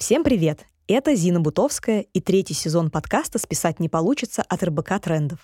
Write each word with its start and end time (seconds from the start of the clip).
Всем 0.00 0.24
привет! 0.24 0.64
Это 0.88 1.14
Зина 1.14 1.40
Бутовская 1.40 2.00
и 2.00 2.22
третий 2.22 2.54
сезон 2.54 2.90
подкаста 2.90 3.38
«Списать 3.38 3.80
не 3.80 3.90
получится» 3.90 4.40
от 4.40 4.62
РБК 4.62 4.98
«Трендов». 4.98 5.40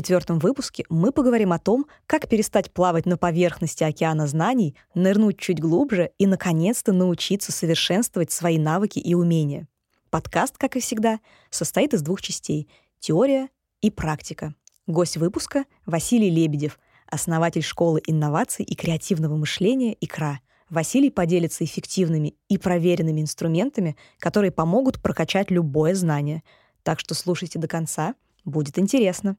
Четвертом 0.00 0.38
выпуске 0.38 0.86
мы 0.88 1.12
поговорим 1.12 1.52
о 1.52 1.58
том, 1.58 1.84
как 2.06 2.26
перестать 2.26 2.72
плавать 2.72 3.04
на 3.04 3.18
поверхности 3.18 3.84
океана 3.84 4.26
знаний, 4.26 4.74
нырнуть 4.94 5.38
чуть 5.38 5.60
глубже 5.60 6.12
и, 6.16 6.26
наконец-то, 6.26 6.92
научиться 6.92 7.52
совершенствовать 7.52 8.32
свои 8.32 8.56
навыки 8.56 8.98
и 8.98 9.14
умения. 9.14 9.68
Подкаст, 10.08 10.56
как 10.56 10.76
и 10.76 10.80
всегда, 10.80 11.20
состоит 11.50 11.92
из 11.92 12.00
двух 12.00 12.22
частей— 12.22 12.68
теория 12.98 13.50
и 13.82 13.90
практика. 13.90 14.54
Гость 14.86 15.18
выпуска— 15.18 15.66
Василий 15.86 16.30
Лебедев, 16.30 16.78
основатель 17.06 17.62
школы 17.62 18.00
инноваций 18.06 18.64
и 18.64 18.74
креативного 18.74 19.36
мышления 19.36 19.94
«Икра». 20.00 20.40
Василий 20.70 21.10
поделится 21.10 21.62
эффективными 21.62 22.36
и 22.48 22.56
проверенными 22.56 23.20
инструментами, 23.20 23.96
которые 24.18 24.50
помогут 24.50 25.02
прокачать 25.02 25.50
любое 25.50 25.94
знание. 25.94 26.42
Так 26.84 27.00
что 27.00 27.14
слушайте 27.14 27.58
до 27.58 27.68
конца, 27.68 28.14
будет 28.46 28.78
интересно. 28.78 29.36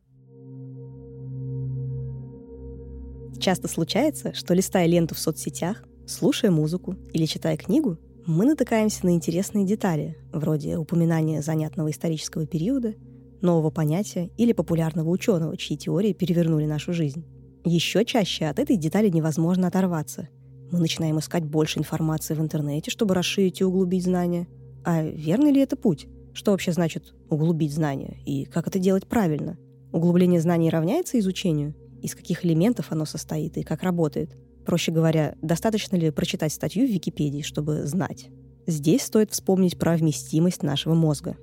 Часто 3.41 3.67
случается, 3.67 4.35
что 4.35 4.53
листая 4.53 4.85
ленту 4.85 5.15
в 5.15 5.19
соцсетях, 5.19 5.83
слушая 6.05 6.51
музыку 6.51 6.95
или 7.11 7.25
читая 7.25 7.57
книгу, 7.57 7.97
мы 8.27 8.45
натыкаемся 8.45 9.03
на 9.07 9.15
интересные 9.15 9.65
детали, 9.65 10.15
вроде 10.31 10.77
упоминания 10.77 11.41
занятного 11.41 11.89
исторического 11.89 12.45
периода, 12.45 12.93
нового 13.41 13.71
понятия 13.71 14.29
или 14.37 14.53
популярного 14.53 15.09
ученого, 15.09 15.57
чьи 15.57 15.75
теории 15.75 16.13
перевернули 16.13 16.67
нашу 16.67 16.93
жизнь. 16.93 17.25
Еще 17.65 18.05
чаще 18.05 18.45
от 18.45 18.59
этой 18.59 18.77
детали 18.77 19.09
невозможно 19.09 19.69
оторваться. 19.69 20.29
Мы 20.71 20.77
начинаем 20.77 21.17
искать 21.17 21.43
больше 21.43 21.79
информации 21.79 22.35
в 22.35 22.41
интернете, 22.41 22.91
чтобы 22.91 23.15
расширить 23.15 23.59
и 23.59 23.63
углубить 23.63 24.03
знания. 24.03 24.47
А 24.83 25.01
верный 25.01 25.51
ли 25.51 25.61
это 25.61 25.75
путь? 25.75 26.05
Что 26.33 26.51
вообще 26.51 26.73
значит 26.73 27.15
углубить 27.27 27.73
знания? 27.73 28.19
И 28.23 28.45
как 28.45 28.67
это 28.67 28.77
делать 28.77 29.07
правильно? 29.07 29.57
Углубление 29.91 30.39
знаний 30.41 30.69
равняется 30.69 31.17
изучению? 31.17 31.73
Из 32.01 32.15
каких 32.15 32.45
элементов 32.45 32.87
оно 32.91 33.05
состоит 33.05 33.57
и 33.57 33.63
как 33.63 33.83
работает. 33.83 34.35
Проще 34.65 34.91
говоря, 34.91 35.35
достаточно 35.41 35.95
ли 35.95 36.11
прочитать 36.11 36.53
статью 36.53 36.87
в 36.87 36.91
Википедии, 36.91 37.41
чтобы 37.41 37.85
знать? 37.85 38.29
Здесь 38.67 39.03
стоит 39.03 39.31
вспомнить 39.31 39.77
про 39.77 39.95
вместимость 39.95 40.63
нашего 40.63 40.93
мозга. 40.93 41.37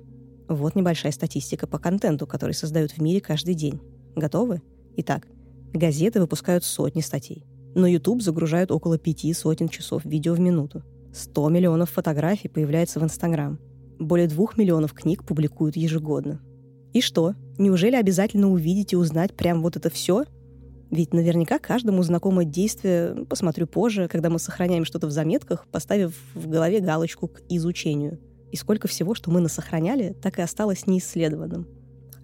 Вот 0.47 0.75
небольшая 0.75 1.11
статистика 1.11 1.67
по 1.67 1.79
контенту, 1.79 2.25
который 2.25 2.53
создают 2.53 2.91
в 2.91 3.01
мире 3.01 3.21
каждый 3.21 3.55
день. 3.55 3.79
Готовы? 4.15 4.61
Итак, 4.97 5.27
газеты 5.73 6.21
выпускают 6.21 6.63
сотни 6.63 7.01
статей. 7.01 7.45
На 7.75 7.85
YouTube 7.85 8.21
загружают 8.21 8.71
около 8.71 8.97
пяти 8.97 9.33
сотен 9.33 9.69
часов 9.69 10.05
видео 10.05 10.33
в 10.33 10.39
минуту. 10.39 10.83
100 11.13 11.49
миллионов 11.49 11.91
фотографий 11.91 12.47
появляется 12.47 12.99
в 12.99 13.03
Инстаграм. 13.03 13.59
Более 13.99 14.27
двух 14.27 14.57
миллионов 14.57 14.93
книг 14.93 15.25
публикуют 15.25 15.75
ежегодно. 15.75 16.41
И 16.93 17.01
что? 17.01 17.35
Неужели 17.57 17.95
обязательно 17.95 18.49
увидеть 18.49 18.93
и 18.93 18.95
узнать 18.95 19.35
прям 19.35 19.61
вот 19.61 19.75
это 19.75 19.89
все– 19.89 20.23
ведь 20.91 21.13
наверняка 21.13 21.59
каждому 21.59 22.01
знакомо 22.01 22.43
действие, 22.45 23.13
ну, 23.13 23.25
посмотрю 23.25 23.67
позже, 23.67 24.07
когда 24.07 24.29
мы 24.29 24.39
сохраняем 24.39 24.85
что-то 24.85 25.07
в 25.07 25.11
заметках, 25.11 25.67
поставив 25.67 26.15
в 26.33 26.49
голове 26.49 26.79
галочку 26.79 27.27
к 27.27 27.41
изучению. 27.47 28.19
И 28.51 28.55
сколько 28.55 28.87
всего, 28.87 29.13
что 29.13 29.29
мы 29.29 29.39
насохраняли, 29.39 30.15
так 30.19 30.39
и 30.39 30.41
осталось 30.41 30.87
неисследованным. 30.87 31.67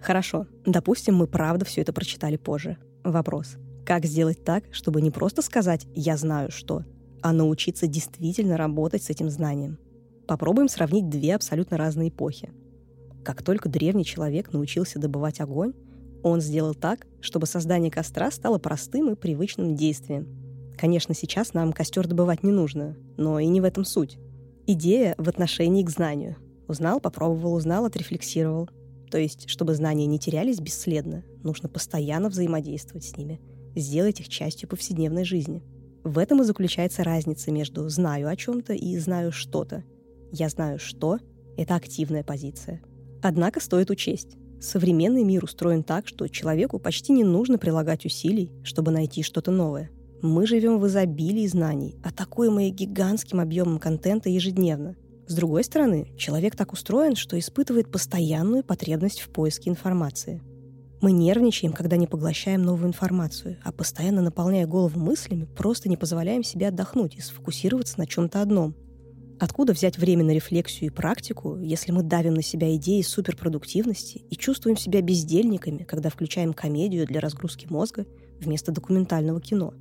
Хорошо, 0.01 0.47
допустим, 0.65 1.15
мы 1.15 1.27
правда 1.27 1.65
все 1.65 1.81
это 1.81 1.93
прочитали 1.93 2.37
позже. 2.37 2.77
Вопрос. 3.03 3.57
Как 3.85 4.05
сделать 4.05 4.43
так, 4.43 4.63
чтобы 4.71 5.01
не 5.01 5.11
просто 5.11 5.43
сказать 5.43 5.85
«я 5.93 6.17
знаю 6.17 6.49
что», 6.51 6.83
а 7.21 7.31
научиться 7.31 7.85
действительно 7.85 8.57
работать 8.57 9.03
с 9.03 9.11
этим 9.11 9.29
знанием? 9.29 9.77
Попробуем 10.27 10.69
сравнить 10.69 11.09
две 11.09 11.35
абсолютно 11.35 11.77
разные 11.77 12.09
эпохи. 12.09 12.51
Как 13.23 13.43
только 13.43 13.69
древний 13.69 14.05
человек 14.05 14.53
научился 14.53 14.97
добывать 14.99 15.39
огонь, 15.39 15.73
он 16.25 16.41
сделал 16.41 16.73
так, 16.73 17.05
чтобы 17.21 17.45
создание 17.45 17.91
костра 17.91 18.31
стало 18.31 18.57
простым 18.57 19.11
и 19.11 19.15
привычным 19.15 19.75
действием. 19.75 20.27
Конечно, 20.75 21.13
сейчас 21.13 21.53
нам 21.53 21.71
костер 21.71 22.07
добывать 22.07 22.41
не 22.41 22.51
нужно, 22.51 22.97
но 23.15 23.39
и 23.39 23.45
не 23.45 23.61
в 23.61 23.63
этом 23.63 23.85
суть. 23.85 24.17
Идея 24.65 25.13
в 25.19 25.29
отношении 25.29 25.83
к 25.83 25.89
знанию. 25.91 26.37
Узнал, 26.67 26.99
попробовал, 26.99 27.53
узнал, 27.53 27.85
отрефлексировал. 27.85 28.67
То 29.11 29.19
есть, 29.19 29.47
чтобы 29.47 29.75
знания 29.75 30.07
не 30.07 30.17
терялись 30.17 30.59
бесследно, 30.59 31.23
нужно 31.43 31.69
постоянно 31.69 32.29
взаимодействовать 32.29 33.05
с 33.05 33.15
ними, 33.15 33.39
сделать 33.75 34.19
их 34.19 34.27
частью 34.27 34.67
повседневной 34.67 35.25
жизни. 35.25 35.61
В 36.03 36.17
этом 36.17 36.41
и 36.41 36.43
заключается 36.43 37.03
разница 37.03 37.51
между 37.51 37.87
«знаю 37.87 38.29
о 38.29 38.35
чем-то» 38.35 38.73
и 38.73 38.97
«знаю 38.97 39.31
что-то». 39.31 39.83
«Я 40.31 40.49
знаю 40.49 40.79
что»— 40.79 41.19
это 41.55 41.75
активная 41.75 42.23
позиция. 42.23 42.81
Однако 43.21 43.59
стоит 43.59 43.91
учесть, 43.91 44.37
Современный 44.65 45.23
мир 45.23 45.43
устроен 45.43 45.83
так, 45.83 46.07
что 46.07 46.27
человеку 46.27 46.79
почти 46.79 47.13
не 47.13 47.23
нужно 47.23 47.59
прилагать 47.59 48.03
усилий, 48.03 48.51
чтобы 48.63 48.89
найти 48.89 49.21
что-то 49.21 49.51
новое. 49.51 49.91
Мы 50.23 50.47
живем 50.47 50.79
в 50.79 50.87
изобилии 50.87 51.45
знаний, 51.45 51.97
атакуемые 52.03 52.71
гигантским 52.71 53.39
объемом 53.39 53.77
контента 53.77 54.27
ежедневно. 54.27 54.95
С 55.27 55.35
другой 55.35 55.63
стороны, 55.63 56.11
человек 56.17 56.55
так 56.55 56.73
устроен, 56.73 57.15
что 57.15 57.37
испытывает 57.37 57.91
постоянную 57.91 58.63
потребность 58.63 59.19
в 59.19 59.29
поиске 59.29 59.69
информации. 59.69 60.41
Мы 60.99 61.11
нервничаем, 61.11 61.71
когда 61.71 61.95
не 61.95 62.07
поглощаем 62.07 62.63
новую 62.63 62.87
информацию, 62.87 63.57
а 63.63 63.71
постоянно 63.71 64.23
наполняя 64.23 64.65
голову 64.65 64.99
мыслями, 64.99 65.45
просто 65.55 65.89
не 65.89 65.97
позволяем 65.97 66.43
себе 66.43 66.69
отдохнуть 66.69 67.13
и 67.17 67.21
сфокусироваться 67.21 67.99
на 67.99 68.07
чем-то 68.07 68.41
одном– 68.41 68.73
Откуда 69.37 69.73
взять 69.73 69.97
время 69.97 70.23
на 70.23 70.31
рефлексию 70.31 70.89
и 70.89 70.93
практику, 70.93 71.57
если 71.57 71.91
мы 71.91 72.03
давим 72.03 72.35
на 72.35 72.41
себя 72.41 72.73
идеи 72.75 73.01
суперпродуктивности 73.01 74.19
и 74.29 74.35
чувствуем 74.37 74.77
себя 74.77 75.01
бездельниками, 75.01 75.83
когда 75.83 76.09
включаем 76.09 76.53
комедию 76.53 77.05
для 77.05 77.19
разгрузки 77.19 77.67
мозга 77.69 78.05
вместо 78.39 78.71
документального 78.71 79.41
кино? 79.41 79.73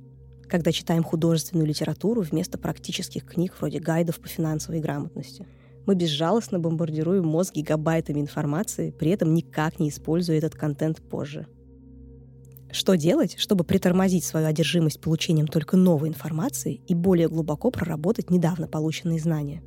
Когда 0.49 0.73
читаем 0.73 1.03
художественную 1.03 1.67
литературу 1.67 2.21
вместо 2.21 2.57
практических 2.57 3.25
книг 3.25 3.53
вроде 3.57 3.79
гайдов 3.79 4.19
по 4.19 4.27
финансовой 4.27 4.81
грамотности? 4.81 5.47
Мы 5.85 5.95
безжалостно 5.95 6.59
бомбардируем 6.59 7.25
мозг 7.25 7.55
гигабайтами 7.55 8.19
информации, 8.19 8.91
при 8.91 9.11
этом 9.11 9.33
никак 9.33 9.79
не 9.79 9.89
используя 9.89 10.37
этот 10.37 10.55
контент 10.55 11.01
позже– 11.01 11.47
что 12.75 12.95
делать, 12.95 13.35
чтобы 13.37 13.63
притормозить 13.63 14.25
свою 14.25 14.47
одержимость 14.47 14.99
получением 14.99 15.47
только 15.47 15.77
новой 15.77 16.09
информации 16.09 16.81
и 16.87 16.93
более 16.93 17.29
глубоко 17.29 17.71
проработать 17.71 18.29
недавно 18.29 18.67
полученные 18.67 19.19
знания? 19.19 19.63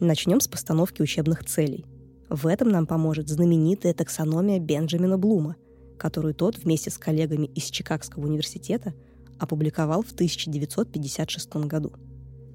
Начнем 0.00 0.40
с 0.40 0.48
постановки 0.48 1.02
учебных 1.02 1.44
целей. 1.44 1.84
В 2.30 2.46
этом 2.46 2.70
нам 2.70 2.86
поможет 2.86 3.28
знаменитая 3.28 3.92
таксономия 3.92 4.58
Бенджамина 4.58 5.18
Блума, 5.18 5.56
которую 5.98 6.34
тот 6.34 6.56
вместе 6.56 6.90
с 6.90 6.96
коллегами 6.96 7.46
из 7.46 7.64
Чикагского 7.64 8.26
университета 8.26 8.94
опубликовал 9.38 10.02
в 10.02 10.12
1956 10.12 11.56
году. 11.66 11.92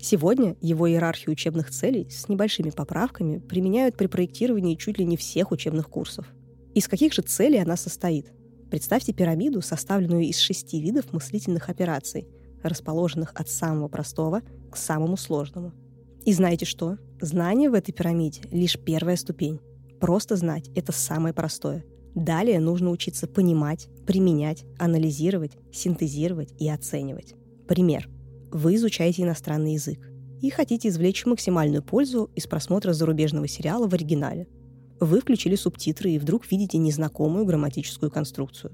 Сегодня 0.01 0.57
его 0.59 0.89
иерархию 0.89 1.33
учебных 1.33 1.69
целей 1.69 2.09
с 2.09 2.27
небольшими 2.27 2.71
поправками 2.71 3.37
применяют 3.37 3.95
при 3.95 4.07
проектировании 4.07 4.75
чуть 4.75 4.97
ли 4.97 5.05
не 5.05 5.17
всех 5.17 5.51
учебных 5.51 5.87
курсов. 5.87 6.25
Из 6.73 6.87
каких 6.87 7.13
же 7.13 7.21
целей 7.21 7.59
она 7.59 7.77
состоит– 7.77 8.31
Представьте 8.73 9.13
пирамиду, 9.13 9.61
составленную 9.61 10.23
из 10.23 10.39
шести 10.39 10.81
видов 10.81 11.13
мыслительных 11.13 11.69
операций, 11.69 12.27
расположенных 12.63 13.31
от 13.35 13.47
самого 13.47 13.87
простого 13.87 14.41
к 14.71 14.77
самому 14.77 15.15
сложному. 15.15 15.73
И 16.25 16.33
знаете 16.33 16.65
что? 16.65 16.97
Знание 17.21 17.69
в 17.69 17.75
этой 17.75 17.91
пирамиде— 17.91 18.41
лишь 18.51 18.79
первая 18.79 19.15
ступень. 19.15 19.59
Просто 19.99 20.37
знать— 20.37 20.71
это 20.75 20.91
самое 20.91 21.35
простое. 21.35 21.85
Далее 22.15 22.59
нужно 22.59 22.89
учиться 22.89 23.27
понимать, 23.27 23.89
применять, 24.07 24.65
анализировать, 24.79 25.55
синтезировать 25.71 26.55
и 26.59 26.67
оценивать. 26.67 27.35
Пример. 27.67 28.09
Вы 28.51 28.73
изучаете 28.73 29.21
иностранный 29.21 29.73
язык 29.73 29.99
и 30.41 30.49
хотите 30.49 30.87
извлечь 30.87 31.27
максимальную 31.27 31.83
пользу 31.83 32.31
из 32.33 32.47
просмотра 32.47 32.91
зарубежного 32.93 33.47
сериала 33.47 33.87
в 33.87 33.93
оригинале— 33.93 34.47
вы 35.05 35.19
включили 35.19 35.55
субтитры 35.55 36.11
и 36.11 36.19
вдруг 36.19 36.49
видите 36.51 36.77
незнакомую 36.77 37.45
грамматическую 37.45 38.11
конструкцию. 38.11 38.71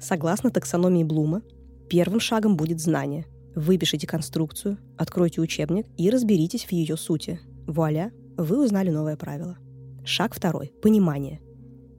Согласно 0.00 0.50
таксономии 0.50 1.04
Блума, 1.04 1.42
первым 1.88 2.20
шагом 2.20 2.56
будет 2.56 2.80
знание. 2.80 3.26
Выпишите 3.54 4.06
конструкцию, 4.06 4.78
откройте 4.98 5.40
учебник 5.40 5.86
и 5.96 6.10
разберитесь 6.10 6.64
в 6.64 6.72
ее 6.72 6.96
сути. 6.96 7.40
Вуаля, 7.66 8.12
вы 8.36 8.62
узнали 8.62 8.90
новое 8.90 9.16
правило. 9.16 9.56
Шаг 10.04 10.34
второй– 10.34 10.72
понимание. 10.82 11.40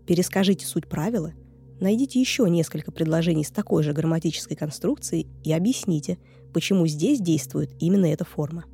Перескажите 0.05 0.65
суть 0.65 0.87
правила, 0.87 1.33
найдите 1.79 2.19
еще 2.19 2.49
несколько 2.49 2.91
предложений 2.91 3.45
с 3.45 3.51
такой 3.51 3.83
же 3.83 3.91
грамматической 3.91 4.55
конструкцией 4.55 5.27
и 5.43 5.51
объясните, 5.51 6.19
почему 6.53 6.87
здесь 6.87 7.19
действует 7.19 7.71
именно 7.79 8.05
эта 8.05 8.23
форма. 8.23 8.65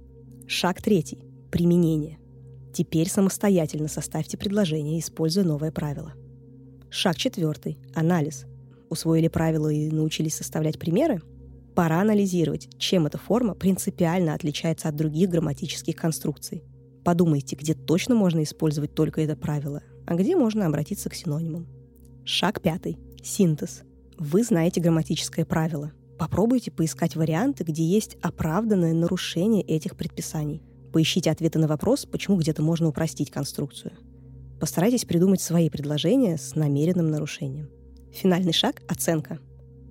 Шаг 0.45 0.81
третий. 0.81 1.25
Применение. 1.51 2.19
Теперь 2.73 3.07
самостоятельно 3.07 3.87
составьте 3.87 4.35
предложение, 4.35 4.99
используя 4.99 5.43
новое 5.43 5.71
правило. 5.71 6.13
Шаг 6.89 7.17
четвертый. 7.17 7.77
Анализ. 7.93 8.45
Усвоили 8.89 9.27
правила 9.27 9.69
и 9.69 9.91
научились 9.91 10.35
составлять 10.35 10.79
примеры? 10.79 11.21
Пора 11.75 12.01
анализировать, 12.01 12.69
чем 12.79 13.05
эта 13.05 13.17
форма 13.17 13.53
принципиально 13.53 14.33
отличается 14.33 14.89
от 14.89 14.95
других 14.95 15.29
грамматических 15.29 15.95
конструкций. 15.95 16.63
Подумайте, 17.03 17.55
где 17.55 17.75
точно 17.75 18.15
можно 18.15 18.41
использовать 18.41 18.95
только 18.95 19.21
это 19.21 19.35
правило, 19.35 19.81
а 20.07 20.15
где 20.15 20.35
можно 20.35 20.65
обратиться 20.65 21.09
к 21.09 21.15
синонимам. 21.15 21.67
Шаг 22.25 22.61
пятый. 22.61 22.97
Синтез. 23.23 23.83
Вы 24.17 24.43
знаете 24.43 24.81
грамматическое 24.81 25.45
правило. 25.45 25.91
Попробуйте 26.17 26.71
поискать 26.71 27.15
варианты, 27.15 27.63
где 27.63 27.83
есть 27.83 28.17
оправданное 28.21 28.93
нарушение 28.93 29.63
этих 29.63 29.95
предписаний. 29.95 30.61
Поищите 30.93 31.31
ответы 31.31 31.59
на 31.59 31.67
вопрос, 31.67 32.05
почему 32.05 32.37
где-то 32.37 32.61
можно 32.61 32.87
упростить 32.87 33.31
конструкцию. 33.31 33.91
Постарайтесь 34.59 35.03
придумать 35.03 35.41
свои 35.41 35.69
предложения 35.69 36.37
с 36.37 36.55
намеренным 36.55 37.11
нарушением. 37.11 37.69
Финальный 38.13 38.53
шаг– 38.53 38.81
оценка. 38.87 39.39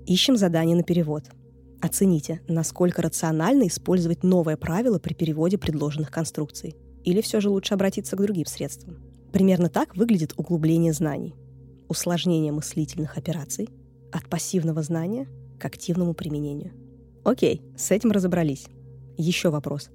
Ищем 0.07 0.37
задание 0.37 0.77
на 0.77 0.83
перевод– 0.83 1.25
Оцените, 1.83 2.41
насколько 2.47 3.03
рационально 3.03 3.67
использовать 3.67 4.23
новое 4.23 4.57
правило 4.57 5.01
при 5.01 5.15
переводе 5.15 5.59
предложенных 5.59 6.13
конструкций. 6.13 6.77
Или 7.03 7.21
все 7.21 7.41
же 7.41 7.51
лучше 7.51 7.75
обратиться 7.75 8.17
к 8.17 8.23
другим 8.23 8.47
средствам. 8.47 9.03
Примерно 9.33 9.69
так 9.69 9.97
выглядит 9.97 10.33
углубление 10.37 10.93
знаний. 10.93 11.35
Усложнение 11.89 12.53
мыслительных 12.53 13.19
операций 13.19 13.69
от 14.13 14.29
пассивного 14.29 14.81
знания 14.83 15.27
к 15.59 15.65
активному 15.65 16.15
применению. 16.15 16.73
Окей, 17.25 17.63
с 17.77 17.91
этим 17.91 18.13
разобрались. 18.13 18.67
Еще 19.17 19.51
вопрос. 19.51 19.91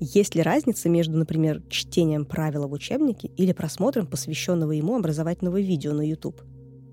Есть 0.00 0.34
ли 0.34 0.42
разница 0.42 0.88
между, 0.88 1.16
например, 1.16 1.62
чтением 1.68 2.24
правила 2.24 2.66
в 2.66 2.72
учебнике 2.72 3.28
или 3.36 3.52
просмотром 3.52 4.06
посвященного 4.06 4.72
ему 4.72 4.96
образовательного 4.96 5.60
видео 5.60 5.92
на 5.92 6.06
YouTube? 6.06 6.42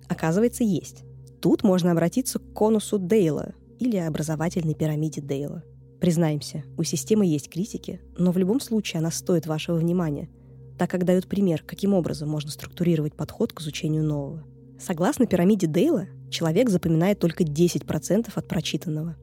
Оказывается, 0.08 0.64
есть. 0.64 1.04
Тут 1.42 1.64
можно 1.64 1.92
обратиться 1.92 2.40
к 2.40 2.54
конусу 2.54 3.00
Дейла, 3.00 3.54
или 3.80 3.98
образовательной 3.98 4.76
пирамиде 4.76 5.22
Дейла. 5.22 5.64
Признаемся, 6.00 6.64
у 6.78 6.84
системы 6.84 7.26
есть 7.26 7.50
критики, 7.50 8.02
но 8.18 8.32
в 8.32 8.38
любом 8.38 8.60
случае 8.60 9.00
она 9.00 9.12
стоит 9.12 9.48
вашего 9.48 9.78
внимания, 9.78 10.30
так 10.78 10.90
как 10.90 11.06
дает 11.06 11.28
пример, 11.28 11.64
каким 11.66 11.94
образом 11.94 12.30
можно 12.30 12.52
структурировать 12.52 13.16
подход 13.16 13.54
к 13.54 13.62
изучению 13.62 14.04
нового. 14.04 14.46
Согласно 14.80 15.26
пирамиде 15.26 15.68
Дейла, 15.68 16.08
человек 16.30 16.70
запоминает 16.70 17.20
только 17.20 17.44
10% 17.44 18.30
от 18.34 18.48
прочитанного. 18.48 19.18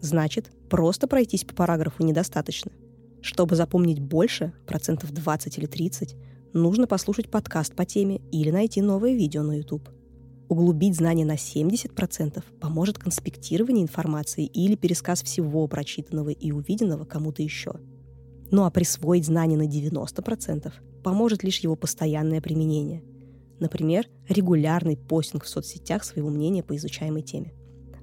Значит, 0.00 0.50
просто 0.68 1.06
пройтись 1.06 1.44
по 1.44 1.54
параграфу 1.54 2.04
недостаточно. 2.04 2.72
Чтобы 3.22 3.56
запомнить 3.56 4.00
больше, 4.00 4.52
процентов 4.66 5.12
20 5.12 5.58
или 5.58 5.66
30, 5.66 6.16
нужно 6.52 6.86
послушать 6.86 7.30
подкаст 7.30 7.74
по 7.74 7.86
теме 7.86 8.20
или 8.30 8.50
найти 8.50 8.82
новое 8.82 9.14
видео 9.14 9.42
на 9.42 9.56
YouTube– 9.56 9.88
Углубить 10.52 10.96
знания 10.96 11.24
на 11.24 11.36
70% 11.36 12.44
поможет 12.60 12.98
конспектирование 12.98 13.82
информации 13.82 14.44
или 14.44 14.74
пересказ 14.74 15.22
всего 15.22 15.66
прочитанного 15.66 16.28
и 16.28 16.52
увиденного 16.52 17.06
кому-то 17.06 17.42
еще. 17.42 17.72
Ну 18.50 18.66
а 18.66 18.70
присвоить 18.70 19.24
знания 19.24 19.56
на 19.56 19.66
90% 19.66 20.70
поможет 21.02 21.42
лишь 21.42 21.60
его 21.60 21.74
постоянное 21.74 22.42
применение. 22.42 23.02
Например, 23.60 24.06
регулярный 24.28 24.98
постинг 24.98 25.44
в 25.44 25.48
соцсетях 25.48 26.04
своего 26.04 26.28
мнения 26.28 26.62
по 26.62 26.76
изучаемой 26.76 27.22
теме. 27.22 27.54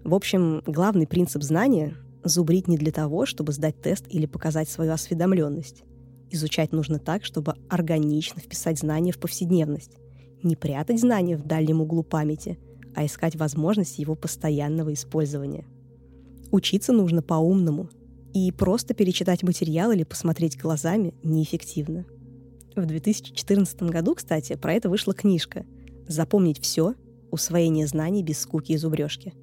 В 0.03 0.15
общем, 0.15 0.63
главный 0.65 1.05
принцип 1.05 1.43
знания— 1.43 1.97
зубрить 2.23 2.67
не 2.67 2.77
для 2.77 2.91
того, 2.91 3.25
чтобы 3.25 3.53
сдать 3.53 3.81
тест 3.81 4.05
или 4.09 4.25
показать 4.25 4.69
свою 4.69 4.91
осведомленность. 4.91 5.83
Изучать 6.31 6.71
нужно 6.71 6.99
так, 6.99 7.25
чтобы 7.25 7.55
органично 7.69 8.39
вписать 8.39 8.79
знания 8.79 9.11
в 9.11 9.19
повседневность, 9.19 9.97
не 10.43 10.55
прятать 10.55 10.99
знания 10.99 11.37
в 11.37 11.45
дальнем 11.45 11.81
углу 11.81 12.03
памяти, 12.03 12.59
а 12.95 13.05
искать 13.05 13.35
возможность 13.35 13.99
его 13.99 14.15
постоянного 14.15 14.93
использования. 14.93 15.65
Учиться 16.51 16.93
нужно 16.93 17.21
по-умному, 17.21 17.89
и 18.33 18.51
просто 18.51 18.93
перечитать 18.93 19.43
материал 19.43 19.91
или 19.91 20.03
посмотреть 20.03 20.57
глазами 20.57 21.13
неэффективно. 21.23 22.05
В 22.75 22.85
2014 22.85 23.83
году, 23.83 24.15
кстати, 24.15 24.55
про 24.55 24.73
это 24.73 24.89
вышла 24.89 25.13
книжка 25.13 25.65
«Запомнить 26.07 26.61
все. 26.61 26.93
Усвоение 27.31 27.87
знаний 27.87 28.23
без 28.23 28.39
скуки 28.39 28.73
и 28.73 28.77
зубрежки». 28.77 29.33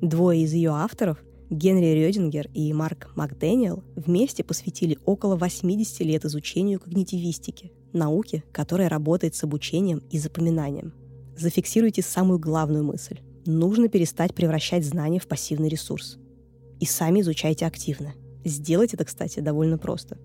Двое 0.00 0.42
из 0.42 0.52
ее 0.52 0.70
авторов, 0.70 1.22
Генри 1.50 1.94
Рёдингер 1.94 2.50
и 2.52 2.72
Марк 2.74 3.10
Макдэниел, 3.16 3.82
вместе 3.96 4.44
посвятили 4.44 4.98
около 5.06 5.36
80 5.36 6.00
лет 6.00 6.24
изучению 6.26 6.78
когнитивистики, 6.78 7.72
науки, 7.94 8.44
которая 8.52 8.90
работает 8.90 9.34
с 9.34 9.44
обучением 9.44 10.02
и 10.10 10.18
запоминанием. 10.18 10.92
Зафиксируйте 11.38 12.02
самую 12.02 12.38
главную 12.38 12.84
мысль. 12.84 13.20
Нужно 13.46 13.88
перестать 13.88 14.34
превращать 14.34 14.84
знания 14.84 15.20
в 15.20 15.26
пассивный 15.26 15.70
ресурс. 15.70 16.18
И 16.80 16.84
сами 16.84 17.20
изучайте 17.20 17.64
активно. 17.64 18.12
Сделать 18.44 18.92
это, 18.92 19.06
кстати, 19.06 19.40
довольно 19.40 19.78
просто. 19.78 20.18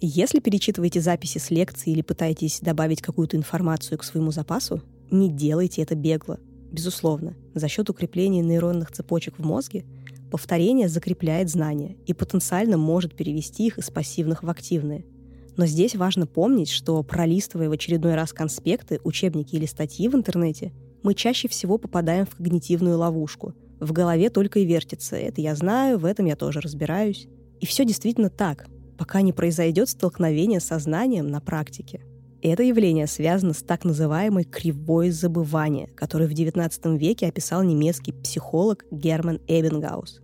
Если 0.00 0.40
перечитываете 0.40 1.00
записи 1.00 1.38
с 1.38 1.50
лекций 1.50 1.92
или 1.92 2.00
пытаетесь 2.00 2.60
добавить 2.60 3.02
какую-то 3.02 3.36
информацию 3.36 3.98
к 3.98 4.04
своему 4.04 4.32
запасу, 4.32 4.82
не 5.10 5.30
делайте 5.30 5.82
это 5.82 5.94
бегло. 5.94 6.40
Безусловно, 6.72 7.36
за 7.54 7.68
счет 7.68 7.90
укрепления 7.90 8.40
нейронных 8.40 8.90
цепочек 8.90 9.38
в 9.38 9.44
мозге 9.44 9.84
повторение 10.32 10.88
закрепляет 10.88 11.48
знания 11.48 11.96
и 12.06 12.12
потенциально 12.12 12.76
может 12.76 13.14
перевести 13.14 13.68
их 13.68 13.78
из 13.78 13.90
пассивных 13.90 14.42
в 14.42 14.50
активные– 14.50 15.04
но 15.56 15.66
здесь 15.66 15.94
важно 15.94 16.26
помнить, 16.26 16.70
что 16.70 17.02
пролистывая 17.02 17.68
в 17.68 17.72
очередной 17.72 18.14
раз 18.14 18.32
конспекты, 18.32 19.00
учебники 19.04 19.54
или 19.54 19.66
статьи 19.66 20.08
в 20.08 20.14
интернете, 20.14 20.72
мы 21.02 21.14
чаще 21.14 21.48
всего 21.48 21.78
попадаем 21.78 22.26
в 22.26 22.36
когнитивную 22.36 22.96
ловушку. 22.96 23.54
В 23.80 23.92
голове 23.92 24.30
только 24.30 24.60
и 24.60 24.64
вертится 24.64 25.16
«это 25.16 25.40
я 25.40 25.54
знаю, 25.54 25.98
в 25.98 26.04
этом 26.04 26.26
я 26.26 26.36
тоже 26.36 26.60
разбираюсь». 26.60 27.26
И 27.60 27.66
все 27.66 27.84
действительно 27.84 28.30
так, 28.30 28.66
пока 28.96 29.20
не 29.20 29.32
произойдет 29.32 29.88
столкновение 29.88 30.60
с 30.60 30.64
сознанием 30.64 31.28
на 31.28 31.40
практике. 31.40 32.02
Это 32.40 32.62
явление 32.62 33.06
связано 33.06 33.52
с 33.52 33.62
так 33.62 33.84
называемой 33.84 34.44
кривой 34.44 35.10
забывания, 35.10 35.88
которую 35.94 36.28
в 36.28 36.32
XIX 36.32 36.96
веке 36.96 37.26
описал 37.26 37.62
немецкий 37.62 38.12
психолог 38.12 38.84
Герман 38.90 39.40
Эббингаус. 39.46 40.21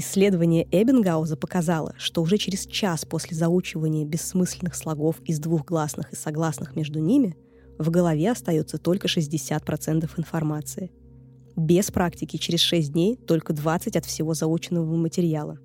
Исследование 0.00 0.66
Эббингауза 0.70 1.36
показало, 1.36 1.94
что 1.98 2.22
уже 2.22 2.38
через 2.38 2.64
час 2.64 3.04
после 3.04 3.36
заучивания 3.36 4.06
бессмысленных 4.06 4.74
слогов 4.74 5.20
из 5.26 5.38
двух 5.40 5.66
гласных 5.66 6.10
и 6.14 6.16
согласных 6.16 6.74
между 6.74 7.00
ними 7.00 7.36
в 7.78 7.90
голове 7.90 8.30
остается 8.30 8.78
только 8.78 9.08
60% 9.08 10.08
информации. 10.16 10.90
Без 11.54 11.90
практики 11.90 12.38
через 12.38 12.60
6 12.60 12.92
дней 12.94 13.16
только 13.16 13.52
20 13.52 13.94
от 13.94 14.06
всего 14.06 14.32
заученного 14.32 14.96
материала. 14.96 15.58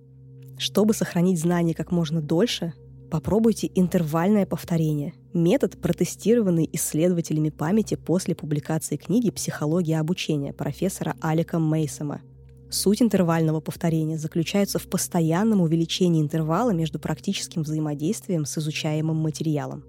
Чтобы 0.57 0.93
сохранить 0.93 1.39
знания 1.39 1.73
как 1.73 1.93
можно 1.93 2.21
дольше, 2.21 2.73
попробуйте 3.09 3.71
интервальное 3.73 4.45
повторение– 4.45 5.13
метод, 5.33 5.79
протестированный 5.79 6.69
исследователями 6.73 7.51
памяти 7.51 7.95
после 7.95 8.35
публикации 8.35 8.97
книги 8.97 9.31
«Психология 9.31 9.97
обучения» 9.97 10.51
профессора 10.51 11.15
Алика 11.21 11.57
Мейсома– 11.57 12.21
Суть 12.69 13.01
интервального 13.01 13.59
повторения 13.59 14.17
заключается 14.17 14.79
в 14.79 14.87
постоянном 14.87 15.61
увеличении 15.61 16.21
интервала 16.21 16.71
между 16.71 16.99
практическим 16.99 17.61
взаимодействием 17.61 18.45
с 18.45 18.57
изучаемым 18.57 19.17
материалом. 19.17 19.83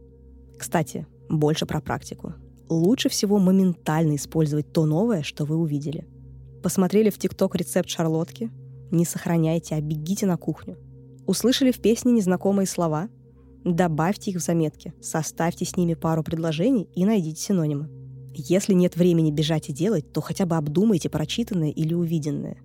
Кстати, 0.58 1.06
больше 1.28 1.66
про 1.66 1.80
практику. 1.80 2.34
Лучше 2.68 3.08
всего 3.08 3.38
моментально 3.38 4.16
использовать 4.16 4.72
то 4.72 4.86
новое, 4.86 5.22
что 5.22 5.44
вы 5.44 5.56
увидели. 5.56 6.06
Посмотрели 6.62 7.10
в 7.10 7.18
ТикТок 7.18 7.54
рецепт 7.54 7.88
шарлотки? 7.88 8.50
Не 8.90 9.04
сохраняйте, 9.04 9.74
а 9.74 9.80
бегите 9.80 10.26
на 10.26 10.36
кухню. 10.36 10.76
Услышали 11.26 11.72
в 11.72 11.80
песне 11.80 12.12
незнакомые 12.12 12.66
слова? 12.66 13.08
Добавьте 13.64 14.30
их 14.30 14.36
в 14.36 14.40
заметки, 14.40 14.94
составьте 15.00 15.64
с 15.64 15.76
ними 15.76 15.94
пару 15.94 16.22
предложений 16.22 16.88
и 16.94 17.04
найдите 17.04 17.40
синонимы. 17.40 17.88
Если 18.38 18.74
нет 18.74 18.96
времени 18.96 19.30
бежать 19.30 19.70
и 19.70 19.72
делать, 19.72 20.12
то 20.12 20.20
хотя 20.20 20.44
бы 20.44 20.56
обдумайте 20.56 21.08
прочитанное 21.08 21.70
или 21.70 21.94
увиденное. 21.94 22.58